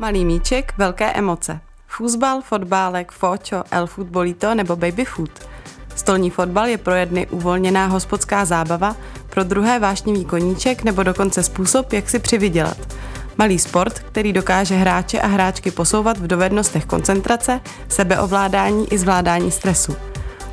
Malý 0.00 0.24
míček, 0.24 0.74
velké 0.78 1.12
emoce. 1.12 1.60
Fúzbal, 1.86 2.42
fotbálek, 2.42 3.12
fočo, 3.12 3.64
el 3.70 3.86
futbolito 3.86 4.54
nebo 4.54 4.76
baby 4.76 5.04
food. 5.04 5.30
Stolní 5.96 6.30
fotbal 6.30 6.66
je 6.66 6.78
pro 6.78 6.94
jedny 6.94 7.26
uvolněná 7.26 7.86
hospodská 7.86 8.44
zábava, 8.44 8.96
pro 9.30 9.44
druhé 9.44 9.78
vášnivý 9.78 10.24
koníček 10.24 10.82
nebo 10.82 11.02
dokonce 11.02 11.42
způsob, 11.42 11.92
jak 11.92 12.10
si 12.10 12.18
přivydělat. 12.18 12.76
Malý 13.38 13.58
sport, 13.58 13.98
který 13.98 14.32
dokáže 14.32 14.74
hráče 14.74 15.20
a 15.20 15.26
hráčky 15.26 15.70
posouvat 15.70 16.18
v 16.18 16.26
dovednostech 16.26 16.84
koncentrace, 16.86 17.60
sebeovládání 17.88 18.92
i 18.92 18.98
zvládání 18.98 19.50
stresu. 19.50 19.96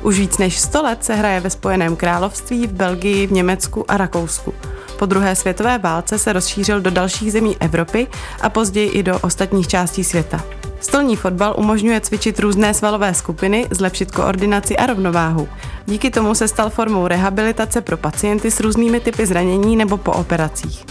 Už 0.02 0.18
víc 0.18 0.38
než 0.38 0.60
100 0.60 0.82
let 0.82 1.04
se 1.04 1.14
hraje 1.14 1.40
ve 1.40 1.50
Spojeném 1.50 1.96
království, 1.96 2.66
v 2.66 2.72
Belgii, 2.72 3.26
v 3.26 3.32
Německu 3.32 3.90
a 3.90 3.96
Rakousku. 3.96 4.54
Po 4.98 5.06
druhé 5.06 5.36
světové 5.36 5.78
válce 5.78 6.18
se 6.18 6.32
rozšířil 6.32 6.80
do 6.80 6.90
dalších 6.90 7.32
zemí 7.32 7.56
Evropy 7.60 8.06
a 8.40 8.48
později 8.48 8.88
i 8.88 9.02
do 9.02 9.18
ostatních 9.18 9.68
částí 9.68 10.04
světa. 10.04 10.44
Stolní 10.80 11.16
fotbal 11.16 11.54
umožňuje 11.58 12.00
cvičit 12.00 12.38
různé 12.38 12.74
svalové 12.74 13.14
skupiny, 13.14 13.66
zlepšit 13.70 14.10
koordinaci 14.10 14.76
a 14.76 14.86
rovnováhu. 14.86 15.48
Díky 15.86 16.10
tomu 16.10 16.34
se 16.34 16.48
stal 16.48 16.70
formou 16.70 17.06
rehabilitace 17.06 17.80
pro 17.80 17.96
pacienty 17.96 18.50
s 18.50 18.60
různými 18.60 19.00
typy 19.00 19.26
zranění 19.26 19.76
nebo 19.76 19.96
po 19.96 20.12
operacích. 20.12 20.84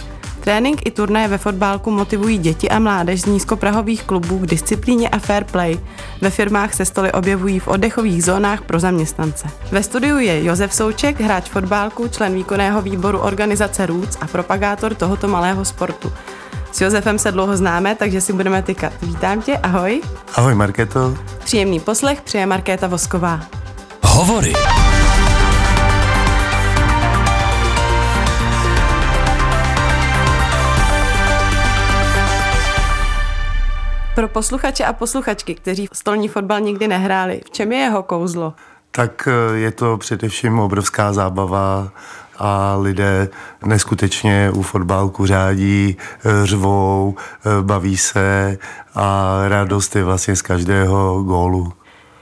Trénink 0.46 0.86
i 0.86 0.90
turnaje 0.90 1.28
ve 1.28 1.38
fotbálku 1.38 1.90
motivují 1.90 2.38
děti 2.38 2.68
a 2.68 2.78
mládež 2.78 3.20
z 3.20 3.26
nízkoprahových 3.26 4.02
klubů 4.02 4.38
k 4.38 4.46
disciplíně 4.46 5.08
a 5.08 5.18
fair 5.18 5.44
play. 5.44 5.80
Ve 6.20 6.30
firmách 6.30 6.74
se 6.74 6.84
stoly 6.84 7.12
objevují 7.12 7.58
v 7.58 7.68
oddechových 7.68 8.24
zónách 8.24 8.62
pro 8.62 8.80
zaměstnance. 8.80 9.48
Ve 9.70 9.82
studiu 9.82 10.18
je 10.18 10.44
Josef 10.44 10.74
Souček, 10.74 11.20
hráč 11.20 11.48
fotbálku, 11.48 12.08
člen 12.08 12.34
výkonného 12.34 12.82
výboru 12.82 13.18
organizace 13.18 13.86
Roots 13.86 14.18
a 14.20 14.26
propagátor 14.26 14.94
tohoto 14.94 15.28
malého 15.28 15.64
sportu. 15.64 16.12
S 16.72 16.80
Josefem 16.80 17.18
se 17.18 17.32
dlouho 17.32 17.56
známe, 17.56 17.94
takže 17.94 18.20
si 18.20 18.32
budeme 18.32 18.62
tykat. 18.62 18.92
Vítám 19.02 19.42
tě, 19.42 19.58
ahoj. 19.58 20.02
Ahoj 20.34 20.54
Markéto. 20.54 21.14
Příjemný 21.44 21.80
poslech 21.80 22.20
přeje 22.20 22.46
Markéta 22.46 22.86
Vosková. 22.86 23.40
Hovory. 24.02 24.52
Pro 34.16 34.28
posluchače 34.28 34.84
a 34.84 34.92
posluchačky, 34.92 35.54
kteří 35.54 35.88
stolní 35.92 36.28
fotbal 36.28 36.60
nikdy 36.60 36.88
nehráli, 36.88 37.40
v 37.46 37.50
čem 37.50 37.72
je 37.72 37.78
jeho 37.78 38.02
kouzlo? 38.02 38.54
Tak 38.90 39.28
eh, 39.28 39.56
je 39.58 39.70
to 39.70 39.96
především 39.96 40.58
obrovská 40.58 41.12
zábava 41.12 41.92
a 42.38 42.76
lidé 42.80 43.28
neskutečně 43.66 44.50
u 44.54 44.62
fotbalku 44.62 45.26
řádí, 45.26 45.96
eh, 45.98 46.46
řvou, 46.46 47.14
eh, 47.18 47.62
baví 47.62 47.96
se 47.96 48.58
a 48.94 49.36
radost 49.48 49.96
je 49.96 50.04
vlastně 50.04 50.36
z 50.36 50.42
každého 50.42 51.22
gólu. 51.22 51.72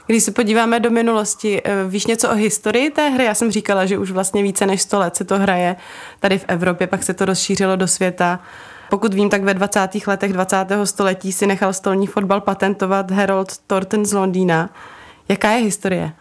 Když 0.07 0.23
se 0.23 0.31
podíváme 0.31 0.79
do 0.79 0.89
minulosti, 0.89 1.61
víš 1.87 2.05
něco 2.05 2.29
o 2.29 2.33
historii 2.35 2.89
té 2.89 3.09
hry? 3.09 3.25
Já 3.25 3.33
jsem 3.33 3.51
říkala, 3.51 3.85
že 3.85 3.97
už 3.97 4.11
vlastně 4.11 4.43
více 4.43 4.65
než 4.65 4.81
100 4.81 4.99
let 4.99 5.15
se 5.15 5.23
to 5.23 5.39
hraje 5.39 5.75
tady 6.19 6.37
v 6.37 6.45
Evropě, 6.47 6.87
pak 6.87 7.03
se 7.03 7.13
to 7.13 7.25
rozšířilo 7.25 7.75
do 7.75 7.87
světa. 7.87 8.39
Pokud 8.89 9.13
vím, 9.13 9.29
tak 9.29 9.43
ve 9.43 9.53
20. 9.53 9.89
letech 10.07 10.33
20. 10.33 10.65
století 10.83 11.31
si 11.31 11.47
nechal 11.47 11.73
stolní 11.73 12.07
fotbal 12.07 12.41
patentovat 12.41 13.11
Harold 13.11 13.57
Thornton 13.57 14.05
z 14.05 14.13
Londýna. 14.13 14.69
Jaká 15.29 15.51
je 15.51 15.63
historie? 15.63 16.11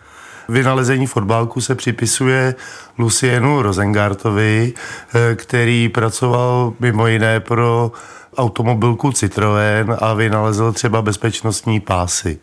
Vynalezení 0.48 1.06
fotbalku 1.06 1.60
se 1.60 1.74
připisuje 1.74 2.54
Lucienu 2.98 3.62
Rosengartovi, 3.62 4.72
eh, 5.14 5.34
který 5.34 5.88
pracoval 5.88 6.72
mimo 6.80 7.06
jiné 7.06 7.40
pro 7.40 7.92
automobilku 8.36 9.10
Citroën 9.10 9.96
a 10.00 10.14
vynalezl 10.14 10.72
třeba 10.72 11.02
bezpečnostní 11.02 11.80
pásy. 11.80 12.38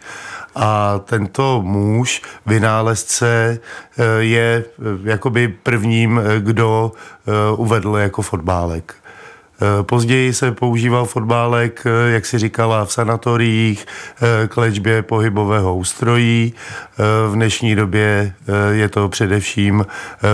A 0.56 1.00
tento 1.06 1.62
muž, 1.62 2.22
vynálezce, 2.46 3.60
eh, 3.98 4.04
je 4.20 4.66
eh, 4.66 4.84
jakoby 5.04 5.48
prvním, 5.48 6.22
kdo 6.40 6.92
uvedl 7.58 7.96
jako 7.96 8.22
fotbálek. 8.22 9.01
Eh, 9.62 9.84
později 9.84 10.34
se 10.34 10.52
používal 10.52 11.06
fotbálek, 11.06 11.84
eh, 11.86 12.12
jak 12.12 12.26
si 12.26 12.40
říkala, 12.40 12.86
v 12.86 12.94
sanatoriích, 12.94 13.86
eh, 14.22 14.48
k 14.48 14.58
léčbě 14.58 15.02
pohybového 15.02 15.76
ústrojí. 15.76 16.54
V 17.28 17.34
dnešní 17.34 17.76
době 17.76 18.34
je 18.72 18.90
to 18.90 19.10
především 19.10 19.86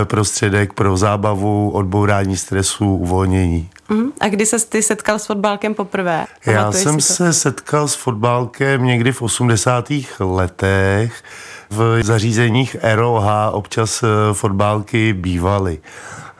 prostředek 0.04 0.72
pro 0.72 0.96
zábavu, 0.96 1.70
odbourání 1.70 2.36
stresu, 2.36 2.96
uvolnění. 2.96 3.70
Uh-huh. 3.90 4.12
A 4.20 4.28
kdy 4.28 4.46
se 4.46 4.66
ty 4.66 4.82
setkal 4.82 5.18
s 5.18 5.26
fotbálkem 5.26 5.74
poprvé? 5.74 6.26
Já 6.46 6.72
jsem 6.72 7.00
se 7.00 7.32
setkal 7.32 7.88
s 7.88 7.94
fotbálkem 7.94 8.84
někdy 8.84 9.12
v 9.12 9.22
80. 9.22 9.88
letech. 10.20 11.22
V 11.70 12.02
zařízeních 12.02 12.76
ROH 12.94 13.26
občas 13.52 14.04
fotbálky 14.32 15.12
bývaly. 15.12 15.78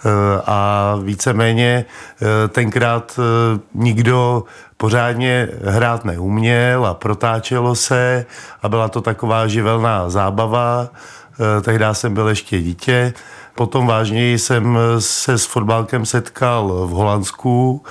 Eh, 0.04 0.42
a 0.46 0.94
víceméně 1.02 1.84
eh, 1.84 2.48
tenkrát 2.48 3.20
eh, 3.20 3.60
nikdo 3.74 4.44
pořádně 4.76 5.48
hrát 5.64 6.04
neuměl 6.04 6.86
a 6.86 6.94
protáčelo 6.94 7.74
se 7.74 8.26
a 8.62 8.68
byla 8.68 8.88
to 8.88 9.00
taková 9.00 9.46
živelná 9.46 10.10
zábava. 10.10 10.88
Tehdy 11.62 11.84
jsem 11.92 12.14
byl 12.14 12.28
ještě 12.28 12.60
dítě. 12.60 13.12
Potom 13.54 13.86
vážněji 13.86 14.38
jsem 14.38 14.78
se 14.98 15.38
s 15.38 15.46
fotbalkem 15.46 16.06
setkal 16.06 16.86
v 16.86 16.90
Holandsku, 16.90 17.82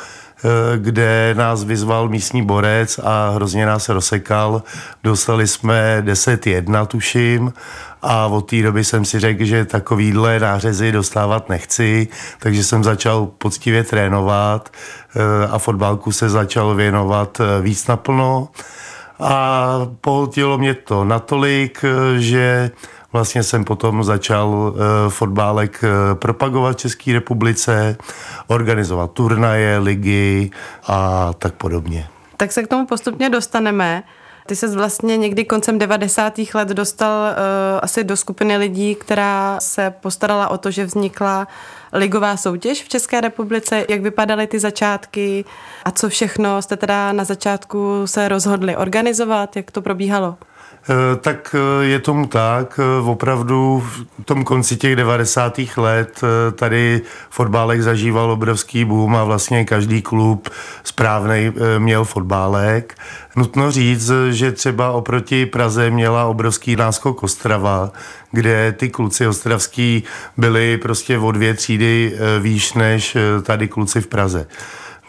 kde 0.77 1.33
nás 1.37 1.63
vyzval 1.63 2.09
místní 2.09 2.45
borec 2.45 2.99
a 3.03 3.29
hrozně 3.29 3.65
nás 3.65 3.89
rozsekal. 3.89 4.63
Dostali 5.03 5.47
jsme 5.47 6.01
10-1, 6.05 6.85
tuším, 6.85 7.53
a 8.01 8.27
od 8.27 8.41
té 8.41 8.61
doby 8.61 8.83
jsem 8.83 9.05
si 9.05 9.19
řekl, 9.19 9.45
že 9.45 9.65
takovýhle 9.65 10.39
nářezy 10.39 10.91
dostávat 10.91 11.49
nechci, 11.49 12.07
takže 12.39 12.63
jsem 12.63 12.83
začal 12.83 13.25
poctivě 13.37 13.83
trénovat 13.83 14.69
eh, 15.15 15.47
a 15.47 15.57
fotbalku 15.57 16.11
se 16.11 16.29
začal 16.29 16.75
věnovat 16.75 17.39
eh, 17.39 17.61
víc 17.61 17.87
naplno 17.87 18.47
a 19.19 19.79
pohltilo 20.01 20.57
mě 20.57 20.73
to 20.73 21.03
natolik, 21.03 21.83
eh, 21.83 22.19
že 22.19 22.71
vlastně 23.13 23.43
jsem 23.43 23.63
potom 23.63 24.03
začal 24.03 24.73
fotbálek 25.09 25.83
propagovat 26.13 26.77
v 26.77 26.79
České 26.79 27.13
republice, 27.13 27.97
organizovat 28.47 29.11
turnaje, 29.11 29.77
ligy 29.77 30.51
a 30.87 31.31
tak 31.33 31.53
podobně. 31.53 32.07
Tak 32.37 32.51
se 32.51 32.63
k 32.63 32.67
tomu 32.67 32.85
postupně 32.85 33.29
dostaneme. 33.29 34.03
Ty 34.47 34.55
se 34.55 34.67
vlastně 34.67 35.17
někdy 35.17 35.45
koncem 35.45 35.79
90. 35.79 36.33
let 36.53 36.67
dostal 36.67 37.31
uh, 37.31 37.35
asi 37.81 38.03
do 38.03 38.17
skupiny 38.17 38.57
lidí, 38.57 38.95
která 38.95 39.59
se 39.59 39.93
postarala 40.01 40.47
o 40.47 40.57
to, 40.57 40.71
že 40.71 40.85
vznikla 40.85 41.47
ligová 41.93 42.37
soutěž 42.37 42.83
v 42.83 42.89
České 42.89 43.21
republice. 43.21 43.85
Jak 43.89 44.01
vypadaly 44.01 44.47
ty 44.47 44.59
začátky 44.59 45.45
a 45.85 45.91
co 45.91 46.09
všechno 46.09 46.61
jste 46.61 46.77
teda 46.77 47.11
na 47.11 47.23
začátku 47.23 48.01
se 48.07 48.27
rozhodli 48.27 48.75
organizovat? 48.75 49.55
Jak 49.55 49.71
to 49.71 49.81
probíhalo? 49.81 50.37
Eh, 50.89 51.15
tak 51.15 51.55
eh, 51.55 51.85
je 51.85 51.99
tomu 51.99 52.27
tak. 52.27 52.79
Eh, 52.79 53.01
opravdu 53.09 53.83
v 54.19 54.23
tom 54.25 54.43
konci 54.43 54.77
těch 54.77 54.95
90. 54.95 55.77
let 55.77 56.21
tady 56.55 57.01
fotbálek 57.29 57.81
zažíval 57.81 58.31
obrovský 58.31 58.85
boom 58.85 59.15
a 59.15 59.23
vlastně 59.23 59.65
každý 59.65 60.01
klub 60.01 60.49
správný 60.83 61.53
měl 61.77 62.05
fotbálek. 62.05 62.95
Nutno 63.35 63.71
říct, 63.71 64.11
že 64.29 64.51
třeba 64.51 64.91
oproti 64.91 65.45
Praze 65.45 65.89
měla 65.89 66.25
obrovský 66.25 66.75
náskok 66.75 67.23
Ostrava, 67.23 67.91
kde 68.31 68.71
ty 68.71 68.89
kluci 68.89 69.27
ostravský 69.27 70.03
byli 70.37 70.77
prostě 70.77 71.17
o 71.17 71.31
dvě 71.31 71.53
třídy 71.53 72.13
výš 72.39 72.73
než 72.73 73.17
tady 73.43 73.67
kluci 73.67 74.01
v 74.01 74.07
Praze. 74.07 74.47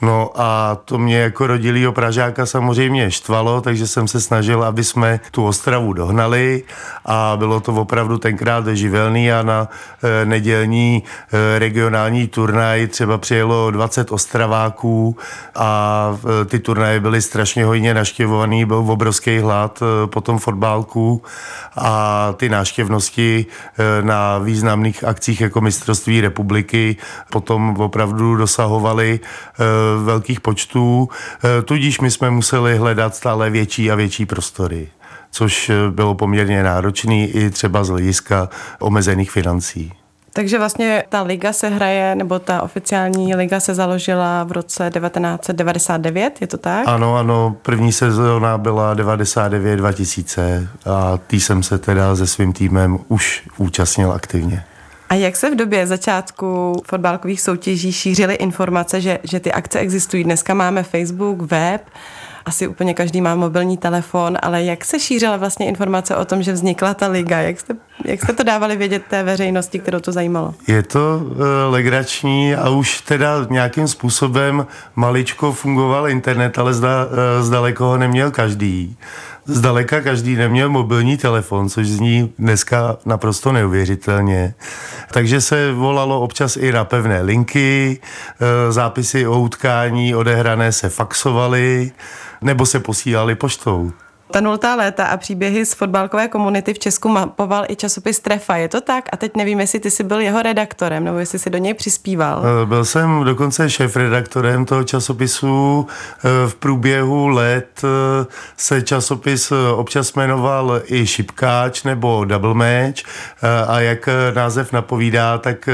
No 0.02 0.30
a 0.34 0.78
to 0.84 0.98
mě 0.98 1.18
jako 1.18 1.46
rodilýho 1.46 1.92
Pražáka 1.92 2.46
samozřejmě 2.46 3.10
štvalo, 3.10 3.60
takže 3.60 3.86
jsem 3.86 4.08
se 4.08 4.20
snažil, 4.20 4.64
aby 4.64 4.84
jsme 4.84 5.20
tu 5.30 5.46
Ostravu 5.46 5.92
dohnali 5.92 6.62
a 7.06 7.36
bylo 7.36 7.60
to 7.60 7.74
opravdu 7.74 8.18
tenkrát 8.18 8.66
živelný 8.66 9.32
a 9.32 9.42
na 9.42 9.68
e, 10.02 10.24
nedělní 10.24 11.02
e, 11.32 11.58
regionální 11.58 12.28
turnaj 12.28 12.86
třeba 12.86 13.18
přijelo 13.18 13.70
20 13.70 14.12
Ostraváků 14.12 15.16
a 15.54 16.18
e, 16.42 16.44
ty 16.44 16.58
turnaje 16.58 17.00
byly 17.00 17.22
strašně 17.22 17.64
hojně 17.64 17.94
naštěvovaný, 17.94 18.64
byl 18.64 18.76
obrovský 18.76 19.38
hlad 19.38 19.82
e, 19.82 20.06
po 20.06 20.20
tom 20.20 20.38
fotbálku 20.38 21.22
a 21.76 22.34
ty 22.36 22.48
náštěvnosti 22.48 23.46
e, 23.78 24.02
na 24.02 24.38
významných 24.38 25.04
akcích 25.04 25.40
jako 25.40 25.60
mistrovství 25.60 26.20
republiky 26.20 26.96
potom 27.30 27.80
opravdu 27.80 28.36
dosahovaly 28.36 29.20
e, 29.20 29.87
velkých 30.04 30.40
počtů, 30.40 31.08
eh, 31.44 31.62
tudíž 31.62 32.00
my 32.00 32.10
jsme 32.10 32.30
museli 32.30 32.76
hledat 32.76 33.14
stále 33.14 33.50
větší 33.50 33.90
a 33.90 33.94
větší 33.94 34.26
prostory 34.26 34.88
což 35.30 35.70
eh, 35.70 35.90
bylo 35.90 36.14
poměrně 36.14 36.62
náročný 36.62 37.24
i 37.24 37.50
třeba 37.50 37.84
z 37.84 37.88
hlediska 37.88 38.48
omezených 38.78 39.30
financí. 39.30 39.92
Takže 40.32 40.58
vlastně 40.58 41.04
ta 41.08 41.22
liga 41.22 41.52
se 41.52 41.68
hraje, 41.68 42.14
nebo 42.14 42.38
ta 42.38 42.62
oficiální 42.62 43.34
liga 43.34 43.60
se 43.60 43.74
založila 43.74 44.44
v 44.44 44.52
roce 44.52 44.90
1999, 44.94 46.40
je 46.40 46.46
to 46.46 46.58
tak? 46.58 46.88
Ano, 46.88 47.16
ano, 47.16 47.56
první 47.62 47.92
sezóna 47.92 48.58
byla 48.58 48.94
99-2000 48.94 50.68
a 50.86 51.18
tý 51.26 51.40
jsem 51.40 51.62
se 51.62 51.78
teda 51.78 52.16
se 52.16 52.26
svým 52.26 52.52
týmem 52.52 52.98
už 53.08 53.42
účastnil 53.56 54.12
aktivně. 54.12 54.64
A 55.08 55.14
jak 55.14 55.36
se 55.36 55.50
v 55.50 55.56
době 55.56 55.86
začátku 55.86 56.82
fotbalkových 56.86 57.40
soutěží 57.40 57.92
šířily 57.92 58.34
informace, 58.34 59.00
že, 59.00 59.18
že 59.22 59.40
ty 59.40 59.52
akce 59.52 59.78
existují? 59.78 60.24
Dneska 60.24 60.54
máme 60.54 60.82
Facebook, 60.82 61.42
web, 61.42 61.90
asi 62.44 62.68
úplně 62.68 62.94
každý 62.94 63.20
má 63.20 63.34
mobilní 63.34 63.76
telefon, 63.76 64.38
ale 64.42 64.64
jak 64.64 64.84
se 64.84 65.00
šířila 65.00 65.36
vlastně 65.36 65.66
informace 65.66 66.16
o 66.16 66.24
tom, 66.24 66.42
že 66.42 66.52
vznikla 66.52 66.94
ta 66.94 67.08
liga? 67.08 67.40
Jak 67.40 67.60
jste, 67.60 67.76
jak 68.04 68.22
jste 68.22 68.32
to 68.32 68.42
dávali 68.42 68.76
vědět 68.76 69.02
té 69.10 69.22
veřejnosti, 69.22 69.78
kterou 69.78 70.00
to 70.00 70.12
zajímalo? 70.12 70.54
Je 70.66 70.82
to 70.82 71.22
uh, 71.22 71.36
legrační 71.68 72.54
a 72.54 72.68
už 72.68 73.00
teda 73.00 73.46
nějakým 73.50 73.88
způsobem 73.88 74.66
maličko 74.96 75.52
fungoval 75.52 76.08
internet, 76.08 76.58
ale 76.58 76.74
zda, 76.74 77.04
uh, 77.04 77.46
zdaleko 77.46 77.84
ho 77.84 77.98
neměl 77.98 78.30
každý. 78.30 78.96
Zdaleka 79.50 80.00
každý 80.00 80.36
neměl 80.36 80.68
mobilní 80.68 81.16
telefon, 81.16 81.68
což 81.68 81.88
zní 81.88 82.32
dneska 82.38 82.96
naprosto 83.06 83.52
neuvěřitelně. 83.52 84.54
Takže 85.10 85.40
se 85.40 85.72
volalo 85.72 86.20
občas 86.20 86.56
i 86.56 86.72
na 86.72 86.84
pevné 86.84 87.22
linky, 87.22 88.00
eh, 88.00 88.72
zápisy 88.72 89.26
o 89.26 89.40
utkání 89.40 90.14
odehrané 90.14 90.72
se 90.72 90.88
faxovaly 90.88 91.92
nebo 92.40 92.66
se 92.66 92.80
posílali 92.80 93.34
poštou. 93.34 93.92
Ta 94.30 94.40
nultá 94.40 94.74
léta 94.74 95.04
a 95.06 95.16
příběhy 95.16 95.66
z 95.66 95.74
fotbalkové 95.74 96.28
komunity 96.28 96.74
v 96.74 96.78
Česku 96.78 97.08
mapoval 97.08 97.64
i 97.68 97.76
časopis 97.76 98.20
Trefa. 98.20 98.56
Je 98.56 98.68
to 98.68 98.80
tak? 98.80 99.08
A 99.12 99.16
teď 99.16 99.36
nevím, 99.36 99.60
jestli 99.60 99.80
ty 99.80 99.90
jsi 99.90 100.04
byl 100.04 100.20
jeho 100.20 100.42
redaktorem, 100.42 101.04
nebo 101.04 101.18
jestli 101.18 101.38
si 101.38 101.50
do 101.50 101.58
něj 101.58 101.74
přispíval. 101.74 102.42
Eh, 102.62 102.66
byl 102.66 102.84
jsem 102.84 103.24
dokonce 103.24 103.70
šéf-redaktorem 103.70 104.64
toho 104.64 104.84
časopisu. 104.84 105.86
Eh, 105.88 106.48
v 106.48 106.54
průběhu 106.54 107.28
let 107.28 107.84
eh, 107.84 108.26
se 108.56 108.82
časopis 108.82 109.52
občas 109.74 110.14
jmenoval 110.14 110.82
i 110.84 111.06
Šipkáč 111.06 111.82
nebo 111.82 112.24
Double 112.24 112.54
Match 112.54 113.02
a 113.68 113.80
jak 113.80 114.08
název 114.34 114.72
napovídá, 114.72 115.38
tak 115.38 115.68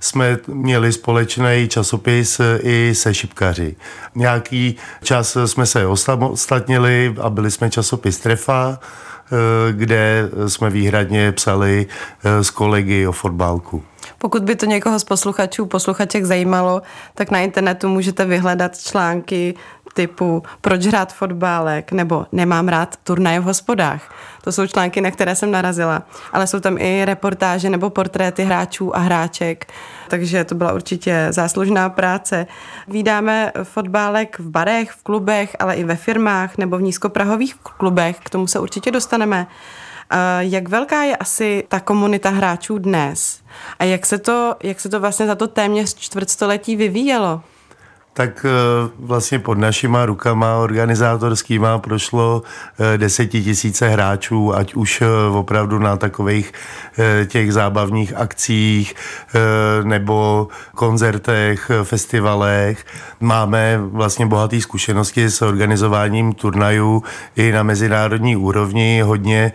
jsme 0.00 0.38
měli 0.46 0.92
společný 0.92 1.66
časopis 1.68 2.40
i 2.60 2.94
se 2.94 3.14
šipkaři. 3.14 3.76
Nějaký 4.14 4.76
čas 5.02 5.36
jsme 5.46 5.66
se 5.66 5.86
ostatnili 6.18 7.14
a 7.20 7.30
byli 7.30 7.50
jsme 7.50 7.70
čas 7.70 7.85
časopis 7.86 8.18
Trefa, 8.18 8.78
eh, 8.78 9.72
kde 9.72 10.28
jsme 10.46 10.70
výhradně 10.70 11.32
psali 11.32 11.86
eh, 12.24 12.44
s 12.44 12.50
kolegy 12.50 13.06
o 13.06 13.12
fotbalku. 13.12 13.82
Pokud 14.18 14.42
by 14.42 14.56
to 14.56 14.66
někoho 14.66 14.98
z 14.98 15.04
posluchačů, 15.04 15.66
posluchaček 15.66 16.24
zajímalo, 16.24 16.82
tak 17.14 17.30
na 17.30 17.38
internetu 17.38 17.88
můžete 17.88 18.24
vyhledat 18.24 18.78
články 18.78 19.54
typu 19.96 20.42
Proč 20.60 20.86
hrát 20.86 21.12
fotbálek 21.12 21.92
nebo 21.92 22.26
Nemám 22.32 22.68
rád 22.68 22.96
turnaje 22.96 23.40
v 23.40 23.44
hospodách. 23.44 24.14
To 24.44 24.52
jsou 24.52 24.66
články, 24.66 25.00
na 25.00 25.10
které 25.10 25.36
jsem 25.36 25.50
narazila. 25.50 26.02
Ale 26.32 26.46
jsou 26.46 26.60
tam 26.60 26.78
i 26.78 27.04
reportáže 27.04 27.70
nebo 27.70 27.90
portréty 27.90 28.44
hráčů 28.44 28.96
a 28.96 28.98
hráček, 28.98 29.72
takže 30.08 30.44
to 30.44 30.54
byla 30.54 30.72
určitě 30.72 31.26
záslužná 31.30 31.88
práce. 31.88 32.46
Vídáme 32.88 33.52
fotbálek 33.62 34.38
v 34.38 34.48
barech, 34.50 34.90
v 34.90 35.02
klubech, 35.02 35.56
ale 35.58 35.74
i 35.74 35.84
ve 35.84 35.96
firmách 35.96 36.58
nebo 36.58 36.78
v 36.78 36.82
nízkoprahových 36.82 37.54
klubech, 37.54 38.16
k 38.22 38.30
tomu 38.30 38.46
se 38.46 38.58
určitě 38.58 38.90
dostaneme. 38.90 39.46
Jak 40.38 40.68
velká 40.68 41.02
je 41.02 41.16
asi 41.16 41.64
ta 41.68 41.80
komunita 41.80 42.30
hráčů 42.30 42.78
dnes? 42.78 43.40
A 43.78 43.84
jak 43.84 44.06
se 44.06 44.18
to, 44.18 44.56
jak 44.62 44.80
se 44.80 44.88
to 44.88 45.00
vlastně 45.00 45.26
za 45.26 45.34
to 45.34 45.46
téměř 45.46 45.94
čtvrtstoletí 45.94 46.76
vyvíjelo? 46.76 47.42
Tak 48.16 48.46
eh, 48.48 48.50
vlastně 48.98 49.38
pod 49.38 49.58
našima 49.58 50.06
rukama 50.06 50.56
organizátorskýma 50.56 51.78
prošlo 51.78 52.42
eh, 52.42 52.98
desetitisíce 52.98 53.88
hráčů, 53.88 54.56
ať 54.56 54.74
už 54.74 55.02
eh, 55.02 55.06
opravdu 55.36 55.78
na 55.78 55.96
takových 55.96 56.52
těch 57.26 57.52
zábavních 57.52 58.16
akcích 58.16 58.94
nebo 59.82 60.48
koncertech, 60.74 61.70
festivalech. 61.82 62.84
Máme 63.20 63.80
vlastně 63.82 64.26
bohaté 64.26 64.60
zkušenosti 64.60 65.30
s 65.30 65.42
organizováním 65.42 66.32
turnajů 66.32 67.02
i 67.36 67.52
na 67.52 67.62
mezinárodní 67.62 68.36
úrovni. 68.36 69.02
Hodně 69.04 69.52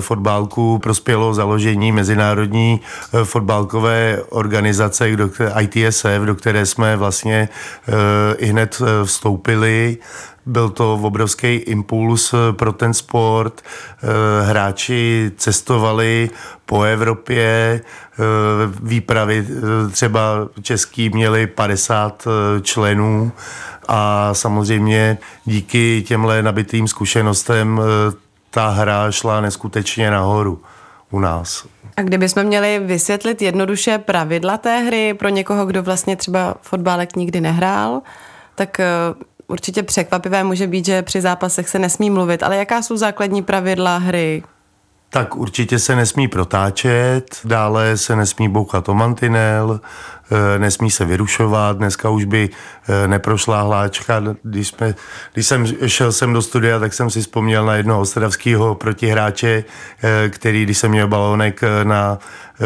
fotbálků 0.00 0.78
prospělo 0.78 1.34
založení 1.34 1.92
mezinárodní 1.92 2.80
fotbalkové 3.24 4.18
organizace 4.28 5.08
ITSF, 5.60 6.20
do 6.24 6.34
které 6.34 6.66
jsme 6.66 6.96
vlastně 6.96 7.48
i 8.38 8.46
hned 8.46 8.76
eh, 8.80 9.04
vstoupili. 9.04 9.98
Byl 10.46 10.70
to 10.70 10.94
obrovský 10.94 11.54
impuls 11.54 12.34
eh, 12.34 12.52
pro 12.52 12.72
ten 12.72 12.94
sport. 12.94 13.62
Eh, 13.62 14.46
hráči 14.46 15.32
cestovali 15.36 16.30
po 16.66 16.82
Evropě, 16.82 17.80
výpravy 18.82 19.46
třeba 19.90 20.48
český 20.62 21.10
měli 21.10 21.46
50 21.46 22.24
členů 22.62 23.32
a 23.88 24.34
samozřejmě 24.34 25.18
díky 25.44 26.04
těmhle 26.06 26.42
nabitým 26.42 26.88
zkušenostem 26.88 27.80
ta 28.50 28.68
hra 28.68 29.10
šla 29.10 29.40
neskutečně 29.40 30.10
nahoru 30.10 30.62
u 31.10 31.20
nás. 31.20 31.66
A 31.96 32.02
kdybychom 32.02 32.44
měli 32.44 32.78
vysvětlit 32.78 33.42
jednoduše 33.42 33.98
pravidla 33.98 34.58
té 34.58 34.78
hry 34.78 35.14
pro 35.14 35.28
někoho, 35.28 35.66
kdo 35.66 35.82
vlastně 35.82 36.16
třeba 36.16 36.54
fotbálek 36.60 37.16
nikdy 37.16 37.40
nehrál, 37.40 38.02
tak 38.54 38.80
eh, 38.80 38.86
určitě 39.46 39.82
překvapivé 39.82 40.44
může 40.44 40.66
být, 40.66 40.86
že 40.86 41.02
při 41.02 41.20
zápasech 41.20 41.68
se 41.68 41.78
nesmí 41.78 42.10
mluvit, 42.10 42.42
ale 42.42 42.56
jaká 42.56 42.82
jsou 42.82 42.96
základní 42.96 43.42
pravidla 43.42 43.96
hry? 43.96 44.42
Tak 45.10 45.36
určitě 45.36 45.78
se 45.78 45.96
nesmí 45.96 46.28
protáčet, 46.28 47.40
dále 47.44 47.96
se 47.96 48.16
nesmí 48.16 48.48
bouchat 48.48 48.88
o 48.88 48.94
mantinel, 48.94 49.80
nesmí 50.58 50.90
se 50.90 51.04
vyrušovat, 51.04 51.76
dneska 51.76 52.10
už 52.10 52.24
by 52.24 52.50
eh, 52.50 53.08
neprošla 53.08 53.62
hláčka. 53.62 54.22
Když, 54.42 54.68
jsme, 54.68 54.94
když 55.32 55.46
jsem 55.46 55.66
šel 55.86 56.12
sem 56.12 56.32
do 56.32 56.42
studia, 56.42 56.78
tak 56.78 56.94
jsem 56.94 57.10
si 57.10 57.20
vzpomněl 57.20 57.66
na 57.66 57.74
jednoho 57.74 58.00
ostravského 58.00 58.74
protihráče, 58.74 59.64
eh, 60.02 60.28
který, 60.28 60.62
když 60.62 60.78
jsem 60.78 60.90
měl 60.90 61.08
balónek 61.08 61.60
na 61.84 62.18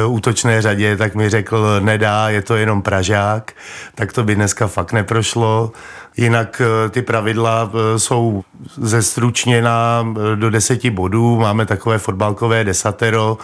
útočné 0.06 0.62
řadě, 0.62 0.96
tak 0.96 1.14
mi 1.14 1.28
řekl, 1.28 1.80
nedá, 1.80 2.28
je 2.28 2.42
to 2.42 2.56
jenom 2.56 2.82
Pražák, 2.82 3.52
tak 3.94 4.12
to 4.12 4.24
by 4.24 4.34
dneska 4.34 4.66
fakt 4.66 4.92
neprošlo. 4.92 5.72
Jinak 6.16 6.60
eh, 6.60 6.88
ty 6.90 7.02
pravidla 7.02 7.70
eh, 7.74 7.98
jsou 7.98 8.44
zestručněna 8.76 10.06
eh, 10.32 10.36
do 10.36 10.50
deseti 10.50 10.90
bodů. 10.90 11.36
Máme 11.36 11.66
takové 11.66 11.98
fotbalkové 11.98 12.64
desatero, 12.64 13.38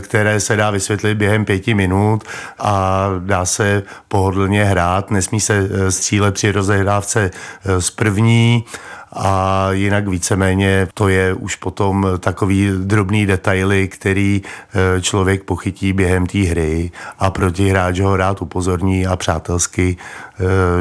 které 0.00 0.40
se 0.40 0.56
dá 0.56 0.70
vysvětlit 0.70 1.14
během 1.14 1.44
pěti 1.44 1.74
minut 1.74 2.24
a 2.58 3.08
dá 3.18 3.44
se 3.44 3.82
pohodlně 4.08 4.64
hrát. 4.64 5.10
Nesmí 5.10 5.40
se 5.40 5.68
střílet 5.88 6.34
při 6.34 6.52
rozehrávce 6.52 7.30
z 7.78 7.90
první 7.90 8.64
a 9.16 9.68
jinak 9.72 10.08
víceméně 10.08 10.88
to 10.94 11.08
je 11.08 11.34
už 11.34 11.56
potom 11.56 12.06
takový 12.18 12.70
drobný 12.78 13.26
detaily, 13.26 13.88
který 13.88 14.42
e, 14.42 15.00
člověk 15.00 15.42
pochytí 15.42 15.92
během 15.92 16.26
té 16.26 16.38
hry 16.38 16.90
a 17.18 17.30
protihráč 17.30 18.00
ho 18.00 18.16
rád 18.16 18.42
upozorní 18.42 19.06
a 19.06 19.16
přátelsky, 19.16 19.96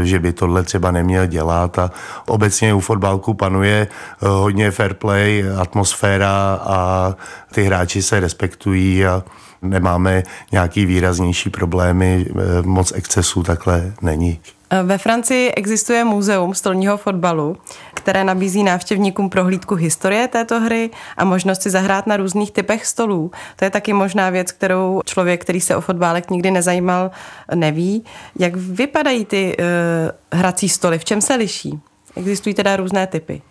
e, 0.02 0.06
že 0.06 0.20
by 0.20 0.34
tohle 0.34 0.64
třeba 0.64 0.92
neměl 0.92 1.26
dělat 1.26 1.80
a 1.80 1.92
obecně 2.26 2.74
u 2.74 2.80
fotbalku 2.80 3.34
panuje 3.34 3.88
e, 4.22 4.28
hodně 4.28 4.72
fair 4.72 4.94
play, 4.94 5.46
atmosféra 5.58 6.60
a 6.62 7.14
ty 7.54 7.64
hráči 7.64 8.02
se 8.02 8.20
respektují 8.20 9.06
a 9.06 9.24
nemáme 9.62 10.24
nějaký 10.52 10.86
výraznější 10.86 11.50
problémy, 11.50 12.26
moc 12.62 12.92
excesů 12.96 13.44
takhle 13.44 13.92
není. 14.02 14.40
Ve 14.84 14.98
Francii 14.98 15.52
existuje 15.52 16.04
muzeum 16.04 16.54
stolního 16.54 16.98
fotbalu, 16.98 17.58
které 17.94 18.24
nabízí 18.24 18.64
návštěvníkům 18.64 19.30
prohlídku 19.30 19.76
historie 19.76 20.28
této 20.28 20.60
hry 20.60 20.90
a 21.18 21.26
možnost 21.26 21.62
si 21.62 21.70
zahrát 21.70 22.08
na 22.08 22.18
různých 22.18 22.52
typech 22.52 22.86
stolů. 22.86 23.32
To 23.56 23.66
je 23.66 23.70
taky 23.70 23.94
možná 23.94 24.30
věc, 24.30 24.52
kterou 24.52 25.02
člověk, 25.06 25.42
který 25.42 25.62
se 25.62 25.76
o 25.76 25.82
fotbálek 25.82 26.30
nikdy 26.30 26.52
nezajímal, 26.52 27.12
neví. 27.56 28.04
Jak 28.40 28.56
vypadají 28.56 29.26
ty 29.26 29.58
uh, 29.60 30.40
hrací 30.40 30.70
stoly? 30.70 31.00
V 31.00 31.06
čem 31.06 31.22
se 31.22 31.36
liší? 31.36 31.80
Existují 32.16 32.56
teda 32.56 32.76
různé 32.76 33.08
typy. 33.08 33.42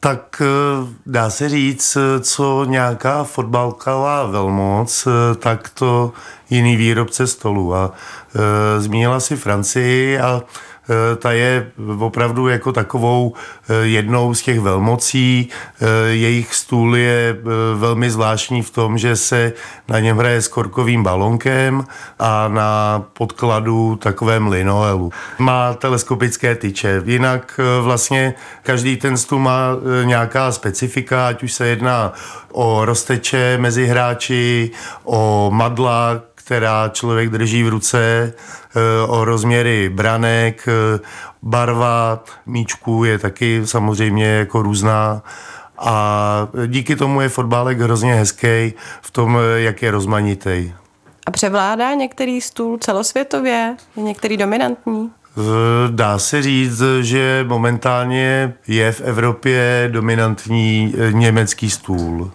Tak 0.00 0.42
eh, 0.44 0.86
dá 1.06 1.30
se 1.30 1.48
říct, 1.48 1.96
co 2.20 2.64
nějaká 2.64 3.24
fotbalková 3.24 4.26
velmoc, 4.26 5.06
eh, 5.06 5.34
tak 5.34 5.68
to 5.68 6.12
jiný 6.50 6.76
výrobce 6.76 7.26
stolů. 7.26 7.74
A 7.74 7.92
e, 8.34 8.80
zmínila 8.80 9.20
si 9.20 9.36
Francii 9.36 10.18
a 10.18 10.42
Eh, 10.42 10.44
ta 11.16 11.32
je 11.32 11.70
opravdu 11.98 12.48
jako 12.48 12.72
takovou 12.72 13.34
eh, 13.34 13.74
jednou 13.74 14.34
z 14.34 14.42
těch 14.42 14.60
velmocí. 14.60 15.48
Eh, 15.48 15.86
jejich 16.08 16.54
stůl 16.54 16.96
je 16.96 17.36
velmi 17.74 18.10
zvláštní 18.10 18.62
v 18.62 18.70
tom, 18.70 18.98
že 18.98 19.16
se 19.16 19.52
na 19.88 20.00
něm 20.00 20.18
hraje 20.18 20.42
s 20.42 20.48
korkovým 20.48 21.02
balonkem 21.02 21.84
a 22.18 22.48
na 22.48 23.02
podkladu 23.12 23.96
takovém 23.96 24.48
linoelu. 24.48 25.12
Má 25.38 25.74
teleskopické 25.74 26.54
tyče. 26.54 27.02
Jinak 27.04 27.60
vlastně 27.80 28.34
každý 28.62 28.96
ten 28.96 29.16
stůl 29.16 29.38
má 29.38 29.60
nějaká 30.04 30.52
specifika, 30.52 31.28
ať 31.28 31.42
už 31.42 31.52
se 31.52 31.66
jedná 31.66 32.12
o 32.52 32.84
rozteče 32.84 33.58
mezi 33.60 33.86
hráči, 33.86 34.70
o 35.04 35.50
madla, 35.54 36.20
která 36.50 36.88
člověk 36.88 37.30
drží 37.30 37.62
v 37.62 37.68
ruce, 37.68 38.32
eh, 38.32 39.06
o 39.06 39.24
rozměry 39.24 39.88
branek, 39.88 40.68
eh, 40.68 41.00
barva 41.42 42.24
míčků 42.46 43.04
je 43.04 43.18
taky 43.18 43.62
samozřejmě 43.64 44.26
jako 44.26 44.62
různá. 44.62 45.22
A 45.78 46.48
díky 46.66 46.96
tomu 46.96 47.20
je 47.20 47.28
fotbálek 47.28 47.80
hrozně 47.80 48.14
hezký 48.14 48.72
v 49.00 49.10
tom, 49.12 49.38
eh, 49.38 49.60
jak 49.60 49.82
je 49.82 49.90
rozmanitý. 49.90 50.72
A 51.26 51.30
převládá 51.30 51.94
některý 51.94 52.40
stůl 52.40 52.78
celosvětově? 52.78 53.76
Je 53.96 54.02
některý 54.02 54.36
dominantní? 54.36 55.10
Dá 55.90 56.18
se 56.18 56.42
říct, 56.42 56.82
že 57.00 57.44
momentálně 57.48 58.54
je 58.68 58.92
v 58.92 59.00
Evropě 59.00 59.88
dominantní 59.92 60.94
německý 61.12 61.70
stůl. 61.70 62.30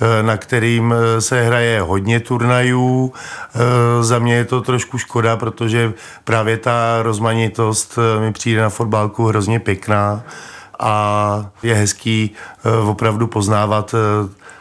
Eh, 0.00 0.22
na 0.22 0.36
kterým 0.36 0.94
eh, 0.94 1.20
se 1.20 1.42
hraje 1.42 1.80
hodně 1.80 2.20
turnajů. 2.20 3.12
Eh, 3.54 4.04
za 4.04 4.18
mě 4.18 4.34
je 4.34 4.44
to 4.44 4.60
trošku 4.60 4.98
škoda, 4.98 5.36
protože 5.36 5.92
právě 6.24 6.56
ta 6.56 7.02
rozmanitost 7.02 7.98
mi 8.20 8.32
přijde 8.32 8.62
na 8.62 8.68
fotbalku 8.68 9.26
hrozně 9.26 9.60
pěkná 9.60 10.22
a 10.80 11.50
je 11.62 11.74
hezký 11.74 12.30
opravdu 12.86 13.26
poznávat 13.26 13.94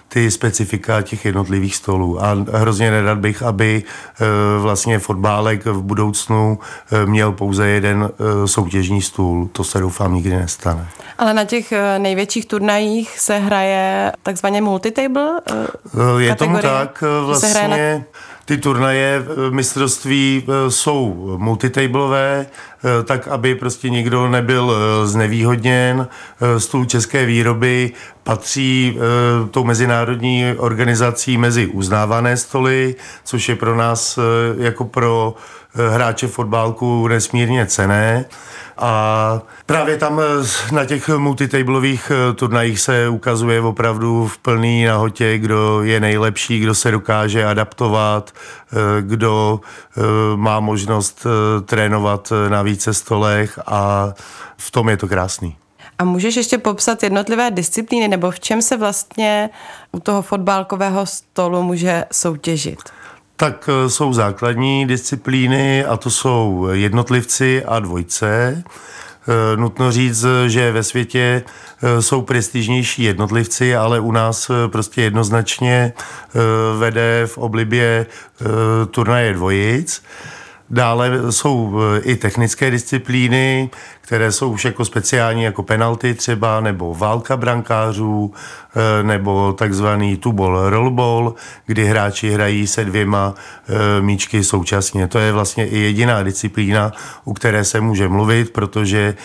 ty 0.08 0.32
specifika 0.32 1.02
těch 1.02 1.26
jednotlivých 1.26 1.76
stolů. 1.76 2.24
A 2.24 2.38
hrozně 2.54 2.92
nerad 2.92 3.18
bych, 3.18 3.44
aby 3.44 3.84
vlastně 4.60 5.00
fotbálek 5.00 5.66
v 5.66 5.82
budoucnu 5.82 6.60
měl 7.06 7.32
pouze 7.32 7.68
jeden 7.68 8.10
soutěžní 8.46 9.02
stůl. 9.02 9.50
To 9.52 9.64
se 9.64 9.80
doufám 9.80 10.16
nikdy 10.16 10.36
nestane. 10.36 10.88
Ale 11.18 11.34
na 11.34 11.46
těch 11.46 11.72
eh, 11.72 12.00
největších 12.00 12.46
turnajích 12.46 13.20
se 13.20 13.38
hraje 13.38 14.12
takzvaně 14.24 14.62
multitable 14.62 15.42
eh, 15.52 15.68
eh, 16.18 16.24
Je 16.24 16.36
tomu 16.36 16.58
tak, 16.58 17.04
vlastně 17.26 18.06
ty 18.46 18.58
turnaje 18.58 19.24
mistrovství 19.50 20.44
jsou 20.70 21.36
multitableové, 21.38 22.46
tak 23.04 23.28
aby 23.28 23.56
prostě 23.56 23.90
nikdo 23.90 24.28
nebyl 24.28 24.76
znevýhodněn. 25.06 26.08
Stůl 26.58 26.86
české 26.86 27.26
výroby 27.26 27.92
patří 28.24 28.98
tou 29.52 29.64
mezinárodní 29.64 30.46
organizací 30.58 31.38
mezi 31.38 31.68
uznávané 31.68 32.38
stoly, 32.38 32.96
což 33.24 33.50
je 33.50 33.56
pro 33.56 33.76
nás 33.76 34.20
jako 34.58 34.86
pro 34.86 35.36
hráče 35.74 36.28
fotbálku 36.28 37.08
nesmírně 37.08 37.66
cené. 37.66 38.26
A 38.78 39.42
právě 39.66 39.98
tam 39.98 40.20
eh, 40.20 40.74
na 40.76 40.86
těch 40.86 41.10
multitablových 41.10 42.12
eh, 42.12 42.34
turnajích 42.34 42.80
se 42.80 43.10
ukazuje 43.10 43.62
opravdu 43.62 44.28
v 44.28 44.38
plný 44.38 44.86
nahotě, 44.86 45.38
kdo 45.38 45.84
je 45.84 46.00
nejlepší, 46.00 46.60
kdo 46.60 46.76
se 46.76 46.92
dokáže 46.92 47.46
adaptovat, 47.46 48.32
eh, 48.72 48.76
kdo 49.02 49.60
má 50.36 50.60
možnost 50.60 51.28
trénovat 51.66 52.34
na 52.50 52.62
více 52.68 52.94
stolech 52.94 53.60
a 53.66 54.14
v 54.58 54.72
tom 54.72 54.90
je 54.90 54.98
to 54.98 55.08
krásný. 55.08 55.56
A 56.00 56.04
můžeš 56.04 56.36
ještě 56.36 56.58
popsat 56.58 57.04
jednotlivé 57.04 57.52
disciplíny, 57.52 58.08
nebo 58.08 58.32
v 58.32 58.40
čem 58.40 58.62
se 58.62 58.78
vlastně 58.78 59.50
u 59.92 60.00
toho 60.00 60.22
fotbálkového 60.22 61.06
stolu 61.06 61.64
může 61.64 62.06
soutěžit? 62.12 62.80
Tak 63.36 63.70
eh, 63.70 63.90
jsou 63.90 64.14
základní 64.14 64.88
disciplíny 64.88 65.86
a 65.86 65.98
to 65.98 66.10
jsou 66.10 66.68
jednotlivci 66.72 67.66
a 67.66 67.80
dvojce. 67.80 68.64
Eh, 68.64 69.58
nutno 69.58 69.92
říct, 69.92 70.26
že 70.48 70.72
ve 70.72 70.84
světě 70.84 71.44
eh, 71.84 72.02
jsou 72.02 72.22
prestižnější 72.22 73.04
jednotlivci, 73.04 73.76
ale 73.76 74.00
u 74.00 74.12
nás 74.12 74.52
prostě 74.68 75.02
jednoznačně 75.02 75.94
vede 76.78 77.24
v 77.26 77.38
oblibě 77.38 78.06
turnaje 78.92 79.34
dvojic. 79.34 80.04
Dále 80.70 81.32
jsou 81.32 81.80
i 82.02 82.16
technické 82.16 82.72
disciplíny, 82.72 83.70
které 84.02 84.32
jsou 84.32 84.52
už 84.52 84.66
jako 84.66 84.86
speciální, 84.86 85.44
jako 85.44 85.64
penalty 85.64 86.14
třeba, 86.14 86.62
nebo 86.62 86.96
válka 86.96 87.38
brankářů, 87.38 88.34
eh, 88.76 89.04
nebo 89.04 89.54
takzvaný 89.54 90.18
tubol 90.18 90.70
rollball, 90.70 91.36
kdy 91.66 91.86
hráči 91.86 92.32
hrají 92.32 92.68
se 92.68 92.86
dvěma 92.86 93.34
eh, 93.36 94.02
míčky 94.02 94.44
současně. 94.44 95.08
To 95.08 95.20
je 95.20 95.32
vlastně 95.32 95.68
i 95.68 95.78
jediná 95.78 96.24
disciplína, 96.24 96.92
u 97.26 97.34
které 97.34 97.64
se 97.64 97.82
může 97.82 98.08
mluvit, 98.08 98.54
protože 98.54 99.16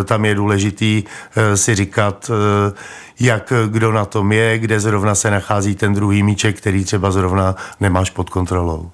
eh, 0.00 0.04
tam 0.04 0.24
je 0.24 0.34
důležitý 0.34 1.04
si 1.54 1.74
říkat, 1.74 2.30
jak 3.20 3.52
kdo 3.66 3.92
na 3.92 4.04
tom 4.04 4.32
je, 4.32 4.58
kde 4.58 4.80
zrovna 4.80 5.14
se 5.14 5.30
nachází 5.30 5.74
ten 5.74 5.94
druhý 5.94 6.22
míček, 6.22 6.56
který 6.56 6.84
třeba 6.84 7.10
zrovna 7.10 7.54
nemáš 7.80 8.10
pod 8.10 8.30
kontrolou. 8.30 8.90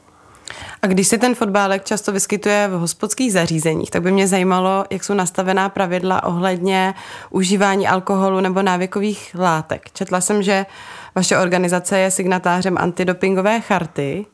A 0.83 0.87
když 0.87 1.09
se 1.09 1.19
ten 1.19 1.35
fotbálek 1.35 1.85
často 1.85 2.13
vyskytuje 2.13 2.69
v 2.69 2.73
hospodských 2.73 3.33
zařízeních, 3.33 3.91
tak 3.91 4.03
by 4.03 4.13
mě 4.13 4.29
zajímalo, 4.29 4.85
jak 4.91 5.05
jsou 5.05 5.15
nastavená 5.15 5.69
pravidla 5.69 6.23
ohledně 6.23 6.95
užívání 7.31 7.89
alkoholu 7.89 8.41
nebo 8.41 8.63
návykových 8.63 9.37
látek. 9.39 9.91
Četla 9.93 10.21
jsem, 10.21 10.43
že 10.43 10.67
vaše 11.15 11.39
organizace 11.39 11.99
je 11.99 12.11
signatářem 12.11 12.79
antidopingové 12.79 13.61
charty, 13.61 14.27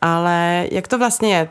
ale 0.00 0.66
jak 0.70 0.88
to 0.88 0.98
vlastně 0.98 1.34
je? 1.34 1.40
E, 1.40 1.48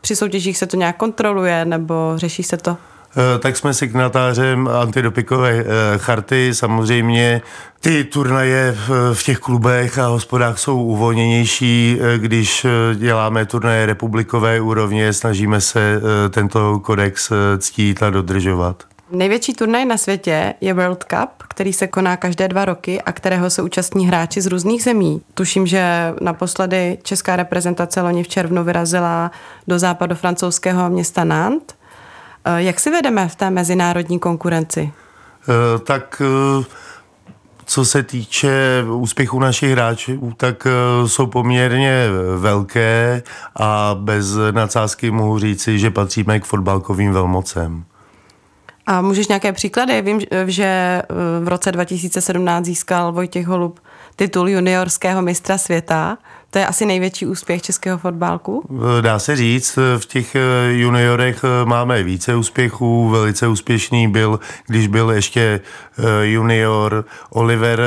při 0.00 0.16
soutěžích 0.16 0.58
se 0.58 0.66
to 0.66 0.76
nějak 0.76 0.96
kontroluje 0.96 1.64
nebo 1.64 2.12
řeší 2.16 2.42
se 2.42 2.56
to? 2.56 2.76
Eh, 3.16 3.38
tak 3.38 3.56
jsme 3.56 3.74
signatářem 3.74 4.68
antidopikové 4.68 5.50
eh, 5.50 5.64
charty. 5.98 6.50
Samozřejmě 6.54 7.42
ty 7.80 8.04
turnaje 8.04 8.76
v 9.12 9.22
těch 9.24 9.38
klubech 9.38 9.98
a 9.98 10.06
hospodách 10.06 10.58
jsou 10.58 10.82
uvolněnější. 10.82 11.98
Eh, 12.00 12.18
když 12.18 12.66
děláme 12.94 13.46
turnaje 13.46 13.86
republikové 13.86 14.60
úrovně, 14.60 15.12
snažíme 15.12 15.60
se 15.60 16.00
tento 16.30 16.80
kodex 16.80 17.32
ctít 17.58 18.02
a 18.02 18.10
dodržovat. 18.10 18.84
Největší 19.10 19.54
turnaj 19.54 19.84
na 19.84 19.96
světě 19.96 20.54
je 20.60 20.74
World 20.74 21.04
Cup, 21.04 21.30
který 21.48 21.72
se 21.72 21.86
koná 21.86 22.16
každé 22.16 22.48
dva 22.48 22.64
roky 22.64 23.02
a 23.02 23.12
kterého 23.12 23.50
se 23.50 23.62
účastní 23.62 24.06
hráči 24.06 24.40
z 24.40 24.46
různých 24.46 24.82
zemí. 24.82 25.22
Tuším, 25.34 25.66
že 25.66 26.14
naposledy 26.20 26.98
česká 27.02 27.36
reprezentace 27.36 28.00
loni 28.00 28.22
v 28.22 28.28
červnu 28.28 28.64
vyrazila 28.64 29.30
do 29.68 29.78
západu 29.78 30.14
francouzského 30.14 30.90
města 30.90 31.24
Nantes 31.24 31.76
jak 32.56 32.80
si 32.80 32.90
vedeme 32.90 33.28
v 33.28 33.36
té 33.36 33.50
mezinárodní 33.50 34.18
konkurenci? 34.18 34.92
Eh, 35.48 35.78
tak 35.78 36.22
eh, 36.24 36.64
co 37.64 37.84
se 37.84 38.02
týče 38.02 38.84
úspěchu 38.94 39.40
našich 39.40 39.70
hráčů, 39.70 40.32
tak 40.36 40.66
jsou 41.06 41.26
poměrně 41.26 42.08
velké 42.36 43.22
a 43.56 43.96
bez 44.00 44.26
nadsázky 44.50 45.10
mohu 45.10 45.38
říci, 45.38 45.78
že 45.78 45.90
patříme 45.90 46.40
k 46.40 46.44
fotbalkovým 46.44 47.12
velmocem. 47.12 47.84
A 48.86 49.00
můžeš 49.00 49.28
nějaké 49.28 49.52
příklady? 49.52 50.02
Vím, 50.02 50.20
že 50.46 51.02
v 51.40 51.48
roce 51.48 51.72
2017 51.72 52.64
získal 52.64 53.12
Vojtěch 53.12 53.46
Holub 53.46 53.80
titul 54.16 54.48
juniorského 54.48 55.22
mistra 55.22 55.58
světa. 55.58 56.18
To 56.56 56.60
je 56.60 56.66
asi 56.66 56.86
největší 56.86 57.26
úspěch 57.26 57.62
českého 57.62 57.98
fotbalku? 57.98 58.64
Dá 59.00 59.18
se 59.18 59.36
říct, 59.36 59.78
v 59.98 60.06
těch 60.06 60.34
eh, 60.34 60.40
juniorech 60.72 61.44
eh, 61.44 61.64
máme 61.64 62.02
více 62.02 62.36
úspěchů. 62.36 63.08
Velice 63.08 63.48
úspěšný 63.48 64.08
byl, 64.08 64.40
když 64.66 64.86
byl 64.86 65.10
ještě 65.10 65.60
eh, 65.98 66.26
junior 66.26 67.04
Oliver 67.30 67.80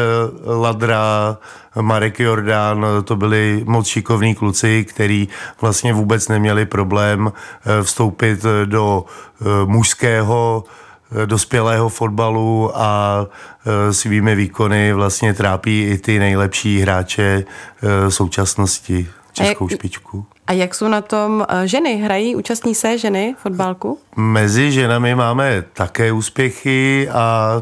Ladra, 0.46 1.38
Marek 1.82 2.20
Jordán, 2.20 2.86
to 3.04 3.16
byli 3.16 3.64
moc 3.66 3.88
šikovní 3.88 4.36
kluci, 4.36 4.86
kteří 4.90 5.30
vlastně 5.62 5.94
vůbec 5.94 6.28
neměli 6.28 6.66
problém 6.66 7.32
vstoupit 7.84 8.46
do 8.66 9.06
mužského 9.66 10.64
dospělého 11.26 11.90
fotbalu 11.90 12.72
a 12.74 13.26
e, 13.66 13.94
svými 13.94 14.36
výkony 14.36 14.94
vlastně 14.94 15.34
trápí 15.34 15.84
i 15.84 15.98
ty 15.98 16.20
nejlepší 16.20 16.80
hráče 16.80 17.46
e, 17.84 18.12
současnosti, 18.12 19.10
českou 19.34 19.66
a 19.66 19.72
jak, 19.72 19.80
špičku. 19.80 20.26
A 20.48 20.54
jak 20.54 20.76
jsou 20.76 20.88
na 20.88 21.02
tom 21.02 21.46
ženy? 21.66 21.96
Hrají, 21.96 22.36
účastní 22.36 22.76
se 22.76 22.98
ženy 22.98 23.36
fotbalku? 23.38 24.00
Mezi 24.16 24.72
ženami 24.72 25.16
máme 25.16 25.64
také 25.74 26.12
úspěchy 26.12 27.10
a 27.10 27.54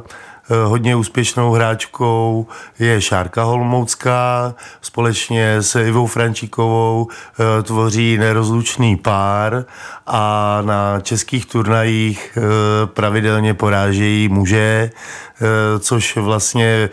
hodně 0.65 0.95
úspěšnou 0.95 1.51
hráčkou 1.51 2.47
je 2.79 3.01
Šárka 3.01 3.43
Holmoucká, 3.43 4.55
společně 4.81 5.55
s 5.55 5.79
Ivou 5.79 6.07
Frančíkovou 6.07 7.07
tvoří 7.63 8.17
nerozlučný 8.17 8.95
pár 8.95 9.65
a 10.07 10.59
na 10.61 10.99
českých 10.99 11.45
turnajích 11.45 12.37
pravidelně 12.85 13.53
porážejí 13.53 14.29
muže, 14.29 14.91
což 15.79 16.17
vlastně 16.17 16.89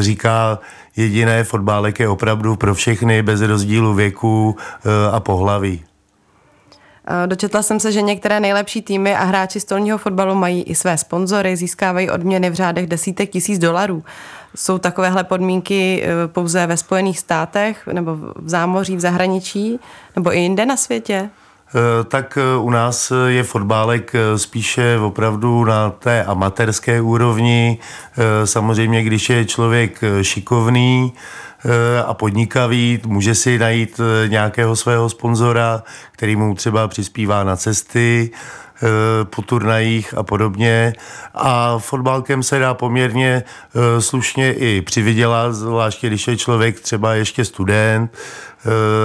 říká 0.00 0.58
jediné 0.96 1.44
fotbálek 1.44 2.00
je 2.00 2.08
opravdu 2.08 2.56
pro 2.56 2.74
všechny 2.74 3.22
bez 3.22 3.40
rozdílu 3.40 3.94
věku 3.94 4.56
a 5.12 5.20
pohlaví. 5.20 5.84
Eh, 7.06 7.26
dočetla 7.26 7.62
jsem 7.62 7.80
se, 7.80 7.92
že 7.92 8.02
některé 8.02 8.40
nejlepší 8.40 8.82
týmy 8.82 9.16
a 9.16 9.24
hráči 9.24 9.60
stolního 9.60 9.98
fotbalu 9.98 10.34
mají 10.34 10.62
i 10.62 10.74
své 10.74 10.98
sponzory, 10.98 11.56
získávají 11.56 12.10
odměny 12.10 12.50
v 12.50 12.54
řádech 12.54 12.86
desítek 12.86 13.30
tisíc 13.30 13.58
dolarů. 13.58 14.04
Jsou 14.56 14.78
takovéhle 14.78 15.24
podmínky 15.24 16.02
eh, 16.04 16.28
pouze 16.28 16.66
ve 16.66 16.76
Spojených 16.76 17.18
státech 17.18 17.86
nebo 17.92 18.16
v 18.16 18.48
zámoří, 18.48 18.96
v 18.96 19.00
zahraničí 19.00 19.80
nebo 20.16 20.36
i 20.36 20.38
jinde 20.38 20.66
na 20.66 20.76
světě? 20.76 21.30
Eh, 21.74 22.04
tak 22.04 22.38
u 22.60 22.70
nás 22.70 23.12
je 23.26 23.42
fotbálek 23.42 24.12
spíše 24.36 24.98
opravdu 24.98 25.64
na 25.64 25.90
té 25.90 26.24
amatérské 26.24 27.00
úrovni. 27.00 27.78
Samozřejmě, 28.44 29.02
když 29.02 29.30
je 29.30 29.44
člověk 29.44 30.00
šikovný, 30.22 31.12
a 32.06 32.14
podnikavý, 32.14 33.00
může 33.06 33.34
si 33.34 33.58
najít 33.58 34.00
eh, 34.00 34.28
nějakého 34.28 34.76
svého 34.76 35.08
sponzora, 35.08 35.82
který 36.12 36.36
mu 36.36 36.54
třeba 36.54 36.88
přispívá 36.88 37.44
na 37.44 37.56
cesty, 37.56 38.30
eh, 38.32 38.88
po 39.24 39.42
turnajích 39.42 40.14
a 40.18 40.22
podobně. 40.22 40.92
A 41.34 41.78
fotbalkem 41.78 42.42
se 42.42 42.58
dá 42.58 42.74
poměrně 42.74 43.42
slušně 43.98 44.52
i 44.52 44.80
přivydělat, 44.80 45.54
zvláště 45.54 46.06
když 46.06 46.28
je 46.28 46.36
člověk 46.36 46.80
třeba 46.80 47.14
ještě 47.14 47.44
student, 47.44 48.10
Eh, 48.12 48.51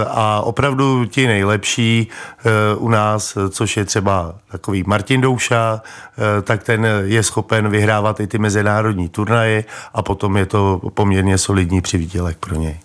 a 0.08 0.42
opravdu 0.42 1.06
ti 1.06 1.28
nejlepší 1.28 2.08
eh, 2.08 2.76
u 2.76 2.90
nás, 2.90 3.38
což 3.50 3.78
je 3.78 3.86
třeba 3.86 4.36
takový 4.52 4.84
Martin 4.88 5.22
Douša, 5.22 5.82
eh, 5.82 6.42
tak 6.42 6.64
ten 6.64 6.88
je 7.04 7.24
schopen 7.24 7.70
vyhrávat 7.70 8.20
i 8.20 8.28
ty 8.28 8.38
mezinárodní 8.38 9.10
turnaje 9.10 9.64
a 9.94 10.02
potom 10.02 10.38
je 10.38 10.46
to 10.46 10.82
poměrně 10.94 11.38
solidní 11.38 11.82
přivídělek 11.82 12.38
pro 12.38 12.56
něj. 12.56 12.78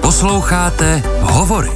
Posloucháte 0.00 1.02
Hovory. 1.20 1.72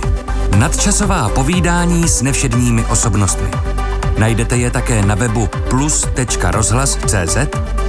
Nadčasová 0.58 1.28
povídání 1.28 2.08
s 2.08 2.22
nevšedními 2.22 2.84
osobnostmi. 2.84 3.83
Najdete 4.18 4.56
je 4.56 4.70
také 4.70 5.02
na 5.02 5.14
webu 5.14 5.48
plus.rozhlas.cz, 5.70 7.36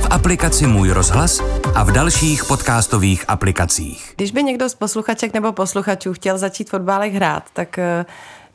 v 0.01 0.07
aplikaci 0.09 0.67
Můj 0.67 0.89
rozhlas 0.89 1.39
a 1.75 1.83
v 1.83 1.91
dalších 1.91 2.45
podcastových 2.45 3.25
aplikacích. 3.27 4.13
Když 4.15 4.31
by 4.31 4.43
někdo 4.43 4.69
z 4.69 4.75
posluchaček 4.75 5.33
nebo 5.33 5.51
posluchačů 5.51 6.13
chtěl 6.13 6.37
začít 6.37 6.69
fotbálek 6.69 7.13
hrát, 7.13 7.43
tak 7.53 7.77
eh, 7.77 8.05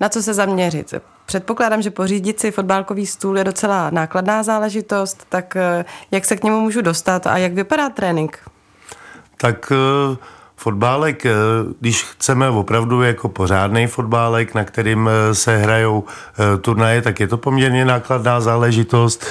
na 0.01 0.09
co 0.09 0.23
se 0.23 0.35
zaměřit? 0.35 0.95
Předpokládám, 1.27 1.83
že 1.83 1.91
pořídit 1.91 2.41
si 2.41 2.51
fotbálkový 2.51 3.07
stůl 3.07 3.39
je 3.39 3.45
docela 3.45 3.91
nákladná 3.91 4.43
záležitost, 4.43 5.27
tak 5.29 5.57
eh, 5.57 5.85
jak 6.11 6.25
se 6.25 6.37
k 6.37 6.45
němu 6.45 6.61
můžu 6.61 6.83
dostat 6.83 7.27
a 7.27 7.39
jak 7.39 7.53
vypadá 7.53 7.89
trénink? 7.89 8.39
Tak 9.37 9.73
uh 10.11 10.17
Fotbálek, 10.63 11.27
eh, 11.27 11.33
když 11.81 12.05
chceme 12.05 12.49
opravdu 12.49 13.03
jako 13.03 13.29
pořádný 13.29 13.87
fotbálek, 13.87 14.55
na 14.55 14.65
kterým 14.65 15.09
eh, 15.09 15.35
se 15.35 15.57
hrajou 15.57 16.05
eh, 16.05 16.59
turnaje, 16.59 17.03
tak 17.03 17.21
je 17.21 17.29
to 17.29 17.37
poměrně 17.37 17.85
nákladná 17.85 18.41
záležitost. 18.41 19.27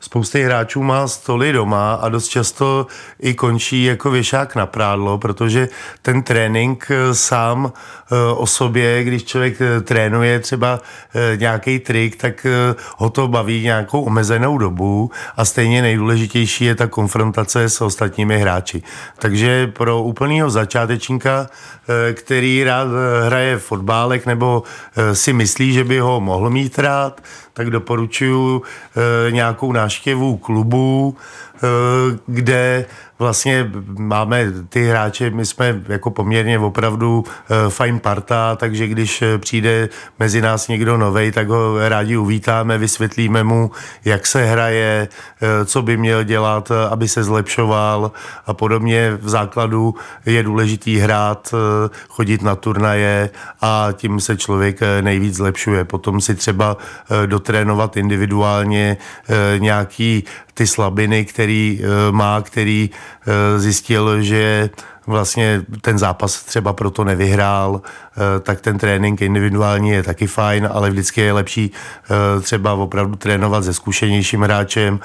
Spousty 0.00 0.42
hráčů 0.42 0.82
má 0.82 1.08
stoly 1.08 1.52
doma 1.52 1.94
a 1.94 2.08
dost 2.08 2.28
často 2.28 2.86
i 3.20 3.34
končí 3.34 3.84
jako 3.84 4.10
věšák 4.10 4.56
na 4.56 4.66
prádlo, 4.66 5.18
protože 5.18 5.68
ten 6.02 6.22
trénink 6.22 6.88
sám 7.12 7.72
o 8.36 8.46
sobě, 8.46 9.04
když 9.04 9.24
člověk 9.24 9.58
trénuje 9.84 10.40
třeba 10.40 10.80
nějaký 11.36 11.78
trik, 11.78 12.16
tak 12.16 12.46
ho 12.96 13.10
to 13.10 13.28
baví 13.28 13.62
nějakou 13.62 14.02
omezenou 14.02 14.58
dobu 14.58 15.10
a 15.36 15.44
stejně 15.44 15.82
nejdůležitější 15.82 16.64
je 16.64 16.74
ta 16.74 16.86
konfrontace 16.86 17.68
s 17.68 17.80
ostatními 17.80 18.38
hráči. 18.38 18.82
Takže 19.18 19.66
pro 19.66 20.05
úplného 20.06 20.50
začátečníka, 20.50 21.46
eh, 21.48 22.12
který 22.12 22.64
rád 22.64 22.88
eh, 22.88 23.26
hraje 23.26 23.58
fotbálek 23.58 24.26
nebo 24.26 24.62
eh, 24.96 25.14
si 25.14 25.32
myslí, 25.32 25.72
že 25.72 25.84
by 25.84 25.98
ho 25.98 26.20
mohl 26.20 26.50
mít 26.50 26.78
rád, 26.78 27.20
tak 27.52 27.70
doporučuji 27.70 28.62
nějakou 29.30 29.72
návštěvu 29.72 30.36
klubu, 30.36 31.16
kde 32.26 32.86
vlastně 33.18 33.70
máme 33.98 34.44
ty 34.68 34.88
hráče, 34.88 35.30
my 35.30 35.46
jsme 35.46 35.82
jako 35.88 36.10
poměrně 36.10 36.58
opravdu 36.58 37.18
uh, 37.18 37.70
fajn 37.70 37.98
parta, 37.98 38.56
takže 38.56 38.86
když 38.86 39.22
eh, 39.22 39.38
přijde 39.38 39.88
mezi 40.18 40.40
nás 40.40 40.68
někdo 40.68 40.96
novej, 40.96 41.32
tak 41.32 41.48
ho 41.48 41.88
rádi 41.88 42.16
uvítáme, 42.16 42.78
vysvětlíme 42.78 43.44
mu, 43.44 43.70
jak 44.04 44.26
se 44.26 44.44
hraje, 44.44 45.08
co 45.64 45.82
by 45.82 45.96
měl 45.96 46.24
dělat, 46.24 46.72
aby 46.90 47.08
se 47.08 47.24
zlepšoval 47.24 48.12
a 48.46 48.54
podobně. 48.54 49.18
V 49.20 49.28
základu 49.28 49.94
je 50.26 50.42
důležitý 50.42 50.98
hrát, 50.98 51.54
chodit 52.08 52.42
na 52.42 52.56
turnaje 52.56 53.30
a 53.60 53.88
tím 53.92 54.20
se 54.20 54.36
člověk 54.36 54.80
nejvíc 55.00 55.34
zlepšuje. 55.34 55.84
Potom 55.84 56.20
si 56.20 56.34
třeba 56.34 56.76
dotrénovat 57.26 57.96
individuálně 57.96 58.96
nějaký 59.58 60.24
ty 60.56 60.66
slabiny, 60.66 61.24
který 61.24 61.80
má, 62.10 62.42
který 62.42 62.90
Eh, 63.28 63.58
zjistil, 63.58 64.22
že 64.22 64.70
vlastně 65.06 65.62
ten 65.80 65.98
zápas 65.98 66.42
třeba 66.42 66.72
proto 66.72 67.04
nevyhrál, 67.04 67.80
eh, 67.82 68.40
tak 68.40 68.60
ten 68.60 68.78
trénink 68.78 69.22
individuální 69.22 69.90
je 69.90 70.02
taky 70.02 70.26
fajn, 70.26 70.68
ale 70.72 70.90
vždycky 70.90 71.20
je 71.20 71.32
lepší 71.32 71.70
eh, 71.70 72.40
třeba 72.40 72.72
opravdu 72.72 73.16
trénovat 73.16 73.64
se 73.64 73.74
zkušenějším 73.74 74.42
hráčem 74.42 75.00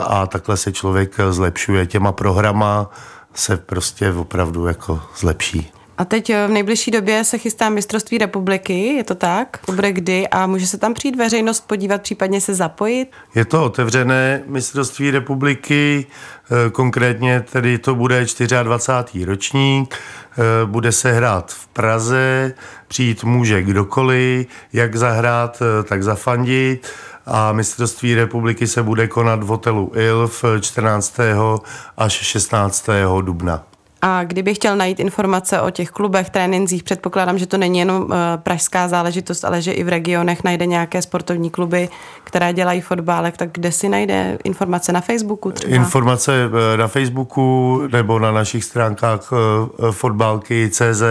a 0.00 0.26
takhle 0.26 0.56
se 0.56 0.72
člověk 0.72 1.14
zlepšuje 1.30 1.86
těma 1.86 2.12
programa 2.12 2.90
se 3.34 3.56
prostě 3.56 4.12
opravdu 4.12 4.66
jako 4.66 5.00
zlepší. 5.16 5.72
A 5.98 6.04
teď 6.04 6.34
v 6.34 6.48
nejbližší 6.48 6.90
době 6.90 7.24
se 7.24 7.38
chystá 7.38 7.68
mistrovství 7.68 8.18
republiky, 8.18 8.86
je 8.86 9.04
to 9.04 9.14
tak? 9.14 9.58
To 9.66 9.72
bude 9.72 9.92
kdy 9.92 10.28
a 10.28 10.46
může 10.46 10.66
se 10.66 10.78
tam 10.78 10.94
přijít 10.94 11.16
veřejnost 11.16 11.66
podívat, 11.66 12.02
případně 12.02 12.40
se 12.40 12.54
zapojit? 12.54 13.08
Je 13.34 13.44
to 13.44 13.64
otevřené 13.64 14.42
mistrovství 14.46 15.10
republiky, 15.10 16.06
eh, 16.06 16.70
konkrétně 16.70 17.44
tedy 17.52 17.78
to 17.78 17.94
bude 17.94 18.26
24. 18.62 19.24
ročník, 19.24 19.94
eh, 19.94 20.66
bude 20.66 20.92
se 20.92 21.12
hrát 21.12 21.52
v 21.52 21.66
Praze, 21.66 22.54
přijít 22.88 23.24
může 23.24 23.62
kdokoliv, 23.62 24.46
jak 24.72 24.96
zahrát, 24.96 25.62
eh, 25.62 25.82
tak 25.82 26.02
zafandit 26.02 26.88
a 27.26 27.52
mistrovství 27.52 28.14
republiky 28.14 28.66
se 28.66 28.82
bude 28.82 29.08
konat 29.08 29.42
v 29.42 29.46
hotelu 29.46 29.92
ILF 29.94 30.44
14. 30.60 31.60
až 31.96 32.12
16. 32.12 33.22
dubna. 33.22 33.73
A 34.06 34.24
kdybych 34.24 34.56
chtěl 34.56 34.76
najít 34.76 35.00
informace 35.00 35.60
o 35.60 35.70
těch 35.70 35.90
klubech, 35.90 36.30
trénincích, 36.30 36.82
předpokládám, 36.82 37.38
že 37.38 37.46
to 37.46 37.58
není 37.58 37.78
jenom 37.78 38.12
eh, 38.12 38.16
pražská 38.36 38.88
záležitost, 38.88 39.44
ale 39.44 39.62
že 39.62 39.72
i 39.72 39.84
v 39.84 39.88
regionech 39.88 40.44
najde 40.44 40.66
nějaké 40.66 41.02
sportovní 41.02 41.50
kluby, 41.50 41.88
které 42.24 42.52
dělají 42.52 42.80
fotbálek, 42.80 43.36
tak 43.36 43.48
kde 43.52 43.72
si 43.72 43.88
najde 43.88 44.38
informace 44.44 44.92
na 44.92 45.00
Facebooku 45.00 45.50
třeba? 45.50 45.76
Informace 45.76 46.32
eh, 46.74 46.76
na 46.76 46.88
Facebooku 46.88 47.80
nebo 47.92 48.18
na 48.18 48.32
našich 48.32 48.64
stránkách 48.64 49.32
eh, 49.32 49.92
fotbalky.cz, 49.92 51.02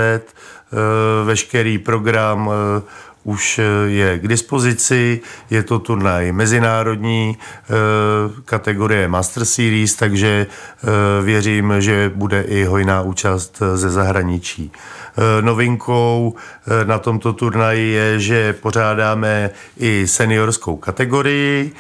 veškerý 1.26 1.78
program 1.78 2.52
už 3.24 3.60
eh, 3.60 3.90
je 3.90 4.20
k 4.20 4.28
dispozici, 4.28 5.22
je 5.50 5.64
to 5.64 5.80
turnaj 5.80 6.32
mezinárodní 6.32 7.38
eh, 7.38 7.74
kategorie 8.46 9.08
Master 9.08 9.46
Series, 9.46 9.96
takže 9.96 10.48
eh, 10.48 11.24
věřím, 11.24 11.74
že 11.80 12.12
bude 12.16 12.42
i 12.42 12.66
hojná 12.66 13.02
účast 13.02 13.62
ze 13.76 13.90
zahraničí. 13.90 14.72
Novinkou 15.42 16.36
na 16.84 17.00
tomto 17.00 17.34
turnaji 17.34 17.92
je, 17.92 18.20
že 18.20 18.54
pořádáme 18.54 19.50
i 19.78 20.08
seniorskou 20.08 20.78
kategorii 20.78 21.72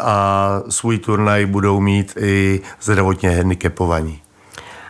a 0.00 0.60
svůj 0.68 0.98
turnaj 0.98 1.46
budou 1.46 1.80
mít 1.80 2.16
i 2.20 2.60
zdravotně 2.80 3.30
handicapovaní. 3.30 4.20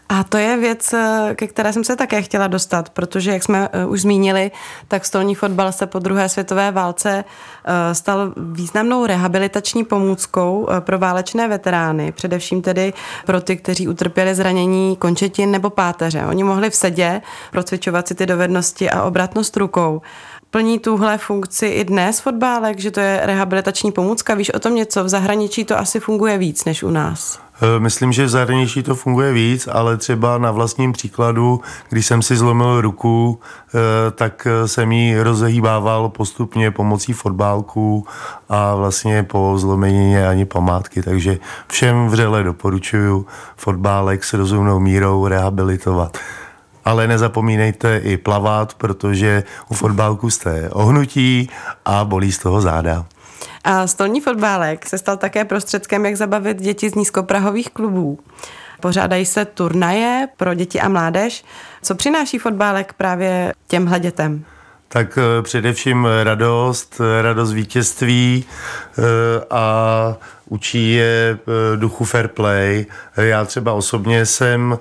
A 0.09 0.25
to 0.25 0.39
je 0.39 0.57
věc, 0.57 0.93
eh, 0.93 1.35
ke 1.35 1.47
které 1.47 1.73
jsem 1.73 1.85
se 1.85 1.97
také 1.97 2.23
chtěla 2.23 2.47
dostat, 2.47 2.91
protože, 2.91 3.33
jak 3.33 3.43
jsme 3.43 3.69
uh, 3.69 3.93
už 3.93 4.01
zmínili, 4.01 4.51
tak 4.89 5.05
stolní 5.05 5.35
fotbal 5.35 5.73
se 5.73 5.87
po 5.87 5.99
druhé 5.99 6.29
světové 6.29 6.71
válce 6.71 7.25
uh, 7.25 7.73
stal 7.93 8.33
významnou 8.37 9.07
rehabilitační 9.07 9.85
pomůckou 9.85 10.69
pro 10.81 10.99
válečné 10.99 11.49
veterány, 11.49 12.13
především 12.13 12.63
tedy 12.63 12.93
pro 13.27 13.41
ty, 13.41 13.57
kteří 13.57 13.89
utrpěli 13.89 14.35
zranění 14.35 14.97
končetin 14.97 15.51
nebo 15.51 15.71
páteře. 15.71 16.25
Oni 16.29 16.45
mohli 16.45 16.71
v 16.71 16.75
sedě 16.75 17.23
procvičovat 17.51 18.09
si 18.09 18.15
ty 18.15 18.27
dovednosti 18.27 18.91
a 18.91 19.03
obratnost 19.03 19.57
rukou. 19.57 20.03
Plní 20.51 20.79
tuhle 20.79 21.19
funkci 21.19 21.67
i 21.67 21.85
dnes 21.85 22.21
fotbálek, 22.21 22.79
že 22.79 22.91
to 22.91 23.01
je 23.01 23.21
rehabilitační 23.25 23.93
pomůcka? 23.93 24.35
Víš 24.35 24.51
o 24.51 24.59
tom 24.59 24.75
něco? 24.75 25.05
V 25.05 25.09
zahraničí 25.09 25.65
to 25.65 25.79
asi 25.79 26.01
funguje 26.01 26.39
víc 26.39 26.65
než 26.65 26.83
u 26.83 26.91
nás. 26.91 27.41
Eh, 27.63 27.81
myslím, 27.81 28.13
že 28.13 28.25
v 28.25 28.29
zahraničí 28.29 28.83
to 28.83 28.95
funguje 28.95 29.33
víc, 29.33 29.69
ale 29.73 29.97
třeba 29.97 30.39
na 30.39 30.51
vlastním 30.51 30.93
příkladu, 30.93 31.61
když 31.89 32.07
jsem 32.07 32.23
si 32.23 32.37
zlomil 32.37 32.81
ruku, 32.81 33.41
eh, 33.69 34.11
tak 34.11 34.47
jsem 34.67 34.93
ji 34.93 35.21
rozehýbával 35.23 36.09
postupně 36.09 36.71
pomocí 36.71 37.13
fotbálku 37.13 38.07
a 38.49 38.75
vlastně 38.75 39.23
po 39.23 39.55
zlomení 39.57 40.19
ani 40.19 40.45
památky. 40.45 41.03
Takže 41.03 41.39
všem 41.67 42.09
vřele 42.09 42.43
doporučuju 42.43 43.27
fotbálek 43.57 44.25
s 44.25 44.33
rozumnou 44.33 44.81
mírou 44.81 45.27
rehabilitovat 45.27 46.19
ale 46.89 47.09
nezapomínejte 47.09 47.99
i 47.99 48.17
plavat, 48.17 48.75
protože 48.75 49.45
u 49.69 49.75
fotbálku 49.75 50.31
jste 50.31 50.71
ohnutí 50.71 51.51
a 51.85 52.05
bolí 52.05 52.33
z 52.33 52.39
toho 52.39 52.61
záda. 52.61 53.05
A 53.65 53.87
stolní 53.87 54.21
fotbálek 54.21 54.87
se 54.87 54.99
stal 54.99 55.17
také 55.17 55.45
prostředkem, 55.45 56.05
jak 56.05 56.17
zabavit 56.17 56.63
děti 56.63 56.91
z 56.91 56.95
nízkoprahových 56.95 57.71
klubů. 57.71 58.19
Pořádají 58.81 59.27
se 59.27 59.45
turnaje 59.45 60.29
pro 60.37 60.55
děti 60.55 60.81
a 60.81 60.89
mládež. 60.89 61.45
Co 61.83 61.95
přináší 61.95 62.39
fotbálek 62.39 62.93
právě 62.93 63.55
těmhle 63.67 64.01
dětem? 64.01 64.45
Tak 64.89 65.19
eh, 65.19 65.43
především 65.43 66.09
radost, 66.23 67.01
radost 67.23 67.53
vítězství 67.53 68.45
eh, 68.45 69.03
a 69.51 70.17
učí 70.49 70.93
je 70.93 71.39
eh, 71.39 71.77
duchu 71.77 72.05
fair 72.05 72.29
play. 72.29 72.87
Já 73.17 73.45
třeba 73.45 73.73
osobně 73.73 74.27
jsem 74.27 74.79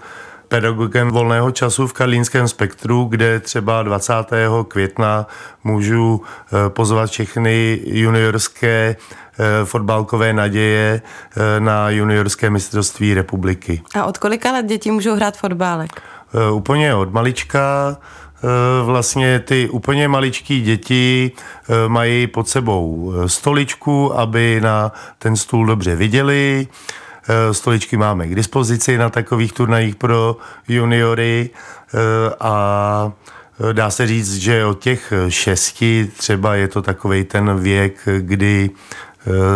pedagogem 0.47 1.11
volného 1.11 1.51
času 1.51 1.87
v 1.87 1.93
Karlínském 1.93 2.47
spektru, 2.47 3.03
kde 3.03 3.39
třeba 3.39 3.83
20. 3.83 4.13
května 4.67 5.27
můžu 5.63 6.21
eh, 6.21 6.69
pozvat 6.69 7.09
všechny 7.09 7.79
juniorské 7.85 8.95
eh, 8.95 9.65
fotbalkové 9.65 10.33
naděje 10.33 11.01
eh, 11.01 11.59
na 11.59 11.89
juniorské 11.89 12.49
mistrovství 12.49 13.13
republiky. 13.13 13.81
A 13.95 14.05
od 14.05 14.17
kolika 14.17 14.51
let 14.51 14.65
děti 14.65 14.91
můžou 14.91 15.15
hrát 15.15 15.37
fotbálek? 15.37 16.01
Úplně 16.51 16.95
od 16.95 17.13
malička. 17.13 17.97
Vlastně 18.83 19.39
ty 19.39 19.69
úplně 19.69 20.07
maličký 20.07 20.61
děti 20.61 21.31
mají 21.87 22.27
pod 22.27 22.49
sebou 22.49 23.13
stoličku, 23.25 24.17
aby 24.19 24.61
na 24.61 24.91
ten 25.19 25.35
stůl 25.35 25.65
dobře 25.65 25.95
viděli. 25.95 26.67
Eh, 27.29 27.53
stoličky 27.53 27.97
máme 27.97 28.27
k 28.27 28.35
dispozici 28.35 28.97
na 28.97 29.09
takových 29.09 29.53
turnajích 29.53 29.95
pro 29.95 30.37
juniory 30.67 31.49
eh, 31.49 31.97
a 32.39 33.11
eh, 33.69 33.73
dá 33.73 33.89
se 33.89 34.07
říct, 34.07 34.35
že 34.35 34.65
od 34.65 34.79
těch 34.79 35.13
šesti 35.29 36.11
třeba 36.17 36.55
je 36.55 36.67
to 36.67 36.81
takový 36.81 37.23
ten 37.23 37.59
věk, 37.59 38.07
kdy 38.19 38.69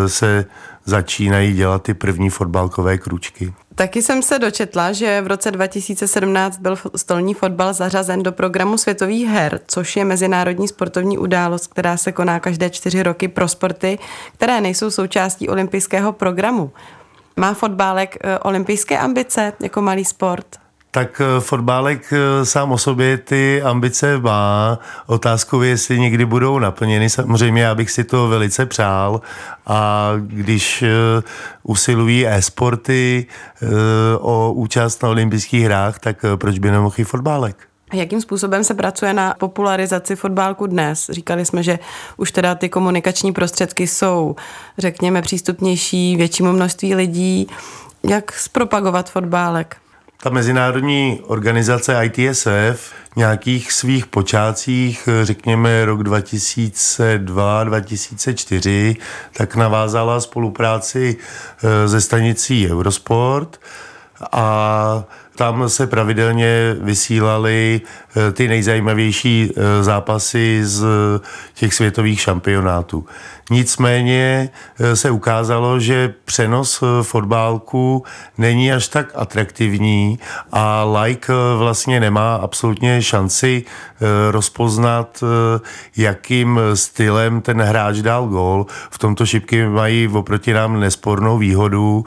se 0.07 0.45
začínají 0.85 1.53
dělat 1.53 1.83
ty 1.83 1.93
první 1.93 2.29
fotbalkové 2.29 2.97
kručky. 2.97 3.53
Taky 3.75 4.01
jsem 4.01 4.23
se 4.23 4.39
dočetla, 4.39 4.91
že 4.91 5.21
v 5.21 5.27
roce 5.27 5.51
2017 5.51 6.57
byl 6.57 6.77
stolní 6.95 7.33
fotbal 7.33 7.73
zařazen 7.73 8.23
do 8.23 8.31
programu 8.31 8.77
světových 8.77 9.27
her, 9.27 9.59
což 9.67 9.95
je 9.95 10.05
mezinárodní 10.05 10.67
sportovní 10.67 11.17
událost, 11.17 11.67
která 11.67 11.97
se 11.97 12.11
koná 12.11 12.39
každé 12.39 12.69
čtyři 12.69 13.03
roky 13.03 13.27
pro 13.27 13.47
sporty, 13.47 13.99
které 14.33 14.61
nejsou 14.61 14.91
součástí 14.91 15.49
olympijského 15.49 16.11
programu. 16.11 16.71
Má 17.37 17.53
fotbálek 17.53 18.17
eh, 18.21 18.39
olympijské 18.39 18.97
ambice 18.97 19.53
jako 19.59 19.81
malý 19.81 20.05
sport? 20.05 20.45
Tak 20.91 21.21
eh, 21.21 21.39
fotbálek 21.39 22.13
eh, 22.13 22.45
sám 22.45 22.71
o 22.71 22.77
sobě 22.77 23.17
ty 23.17 23.61
ambice 23.61 24.17
má. 24.17 24.79
Otázkou 25.05 25.61
je, 25.61 25.69
jestli 25.69 25.99
někdy 25.99 26.25
budou 26.25 26.59
naplněny. 26.59 27.09
Samozřejmě 27.09 27.61
já 27.61 27.75
bych 27.75 27.91
si 27.91 28.03
to 28.03 28.27
velice 28.27 28.65
přál 28.65 29.21
a 29.67 30.11
když 30.17 30.83
usilují 31.63 32.27
e-sporty 32.27 33.25
o 34.19 34.53
účast 34.53 35.03
na 35.03 35.09
olympijských 35.09 35.65
hrách, 35.65 35.99
tak 35.99 36.25
proč 36.35 36.59
by 36.59 36.71
nemohl 36.71 36.95
i 36.97 37.03
fotbálek? 37.03 37.70
Jakým 37.93 38.21
způsobem 38.21 38.63
se 38.63 38.73
pracuje 38.73 39.13
na 39.13 39.35
popularizaci 39.39 40.15
fotbálku 40.15 40.67
dnes? 40.67 41.09
Říkali 41.09 41.45
jsme, 41.45 41.63
že 41.63 41.79
už 42.17 42.31
teda 42.31 42.55
ty 42.55 42.69
komunikační 42.69 43.33
prostředky 43.33 43.87
jsou, 43.87 44.35
řekněme, 44.77 45.21
přístupnější 45.21 46.15
většímu 46.15 46.51
množství 46.51 46.95
lidí. 46.95 47.47
Jak 48.09 48.33
zpropagovat 48.33 49.09
fotbálek? 49.09 49.77
Ta 50.23 50.29
mezinárodní 50.29 51.21
organizace 51.27 52.05
ITSF 52.05 52.93
nějakých 53.15 53.71
svých 53.71 54.05
počátcích, 54.05 55.09
řekněme 55.23 55.85
rok 55.85 56.01
2002-2004, 56.01 58.95
tak 59.37 59.55
navázala 59.55 60.21
spolupráci 60.21 61.17
eh, 61.17 61.87
ze 61.87 62.01
stanicí 62.01 62.71
Eurosport 62.71 63.59
a 64.31 65.03
tam 65.35 65.69
se 65.69 65.87
pravidelně 65.87 66.75
vysílaly 66.79 67.81
ty 68.33 68.47
nejzajímavější 68.47 69.51
eh, 69.51 69.83
zápasy 69.83 70.59
z 70.63 70.85
těch 71.53 71.73
světových 71.73 72.21
šampionátů. 72.21 73.05
Nicméně 73.51 74.49
eh, 74.79 74.95
se 74.95 75.11
ukázalo, 75.11 75.79
že 75.79 76.13
přenos 76.25 76.83
fotbálku 77.01 78.03
není 78.37 78.73
až 78.73 78.87
tak 78.87 79.11
atraktivní 79.15 80.19
a 80.51 80.83
like 80.83 81.33
vlastně 81.57 81.99
nemá 81.99 82.35
absolutně 82.35 83.01
šanci 83.01 83.63
rozpoznat, 84.31 85.23
jakým 85.97 86.59
stylem 86.73 87.41
ten 87.41 87.61
hráč 87.61 87.97
dal 87.97 88.27
gól. 88.27 88.65
V 88.89 88.97
tomto 88.97 89.25
šipky 89.25 89.65
mají 89.65 90.07
oproti 90.07 90.53
nám 90.53 90.79
nespornou 90.79 91.37
výhodu 91.37 92.05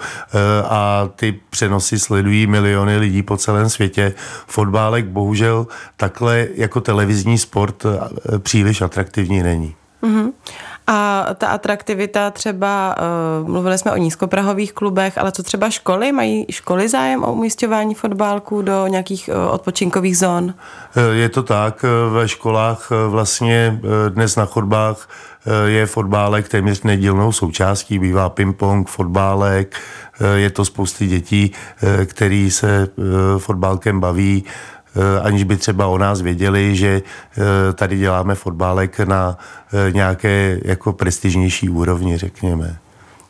a 0.69 1.09
ty 1.17 1.41
přenosy 1.51 1.99
sledují 1.99 2.47
miliony 2.47 2.99
lidí 2.99 3.23
po 3.23 3.37
celém 3.37 3.69
světě. 3.69 4.15
Fotbálek 4.47 5.07
bohužel 5.07 5.67
takhle 5.97 6.49
jako 6.55 6.81
televizní 6.81 7.39
sport 7.39 7.85
eh, 7.87 8.39
příliš 8.39 8.83
atraktivní 8.83 9.43
není. 9.43 9.75
Mm-hmm. 10.03 10.33
A 10.87 11.27
ta 11.35 11.49
atraktivita 11.49 12.31
třeba, 12.31 12.97
uh, 13.43 13.49
mluvili 13.49 13.79
jsme 13.79 13.93
o 13.93 13.97
nízkoprahových 13.97 14.73
klubech, 14.73 15.19
ale 15.19 15.33
co 15.33 15.43
třeba 15.43 15.71
školy? 15.71 16.13
Mají 16.13 16.47
školy 16.51 16.89
zájem 16.89 17.25
o 17.25 17.33
umístěvání 17.33 17.95
fotbálků 17.95 18.63
do 18.63 18.87
nějakých 18.87 19.31
uh, 19.33 19.55
odpočinkových 19.55 20.19
zón? 20.19 20.55
Je 21.13 21.29
to 21.29 21.43
tak, 21.43 21.85
ve 22.11 22.29
školách 22.29 22.91
vlastně 23.09 23.81
dnes 24.09 24.37
na 24.37 24.45
chodbách 24.45 25.09
je 25.67 25.87
fotbálek 25.87 26.49
téměř 26.49 26.83
nedílnou 26.83 27.33
součástí, 27.33 27.99
bývá 27.99 28.31
ping-pong, 28.31 28.89
fotbálek, 28.89 29.77
je 30.35 30.51
to 30.51 30.65
spousty 30.65 31.07
dětí, 31.07 31.53
který 32.05 32.51
se 32.51 32.89
fotbálkem 33.39 34.01
baví, 34.01 34.45
aniž 35.23 35.45
by 35.45 35.57
třeba 35.57 35.87
o 35.87 35.99
nás 35.99 36.21
věděli, 36.21 36.77
že 36.77 37.03
tady 37.75 37.97
děláme 37.99 38.35
fotbálek 38.35 39.01
na 39.01 39.39
nějaké 39.91 40.61
jako 40.65 40.93
prestižnější 40.93 41.69
úrovni, 41.69 42.17
řekněme. 42.17 42.77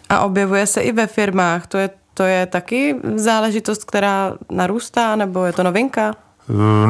A 0.09 0.20
objevuje 0.20 0.66
se 0.66 0.81
i 0.81 0.92
ve 0.92 1.07
firmách, 1.07 1.66
to 1.66 1.79
je, 1.79 1.90
to 2.14 2.22
je 2.22 2.46
taky 2.46 2.96
záležitost, 3.16 3.85
která 3.85 4.33
narůstá, 4.50 5.16
nebo 5.16 5.44
je 5.44 5.53
to 5.53 5.62
novinka? 5.62 6.14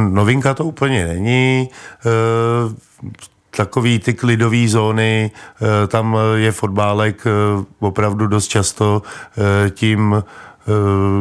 Novinka 0.09 0.55
to 0.55 0.65
úplně 0.65 1.07
není 1.07 1.69
takový 3.57 3.99
ty 3.99 4.15
klidové 4.15 4.69
zóny, 4.69 5.31
eh, 5.31 5.87
tam 5.87 6.19
je 6.35 6.53
fotbálek 6.53 7.27
eh, 7.27 7.31
opravdu 7.81 8.27
dost 8.27 8.49
často 8.49 9.03
eh, 9.07 9.71
tím 9.71 10.23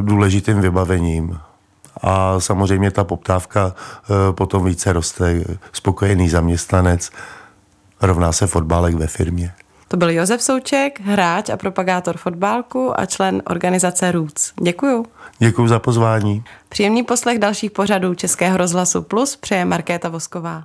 důležitým 0.01 0.61
vybavením. 0.61 1.39
A 2.03 2.39
samozřejmě 2.39 2.91
ta 2.91 3.03
poptávka 3.03 3.75
potom 4.31 4.65
více 4.65 4.93
roste. 4.93 5.43
Spokojený 5.71 6.29
zaměstnanec 6.29 7.11
rovná 8.01 8.31
se 8.31 8.47
fotbálek 8.47 8.95
ve 8.95 9.07
firmě. 9.07 9.53
To 9.87 9.97
byl 9.97 10.09
Josef 10.09 10.43
Souček, 10.43 10.99
hráč 10.99 11.49
a 11.49 11.57
propagátor 11.57 12.17
fotbálku 12.17 12.99
a 12.99 13.05
člen 13.05 13.41
organizace 13.49 14.11
Roots. 14.11 14.53
Děkuju. 14.61 15.05
Děkuji 15.39 15.67
za 15.67 15.79
pozvání. 15.79 16.43
Příjemný 16.69 17.03
poslech 17.03 17.39
dalších 17.39 17.71
pořadů 17.71 18.15
Českého 18.15 18.57
rozhlasu 18.57 19.01
Plus 19.01 19.35
přeje 19.35 19.65
Markéta 19.65 20.09
Vosková. 20.09 20.63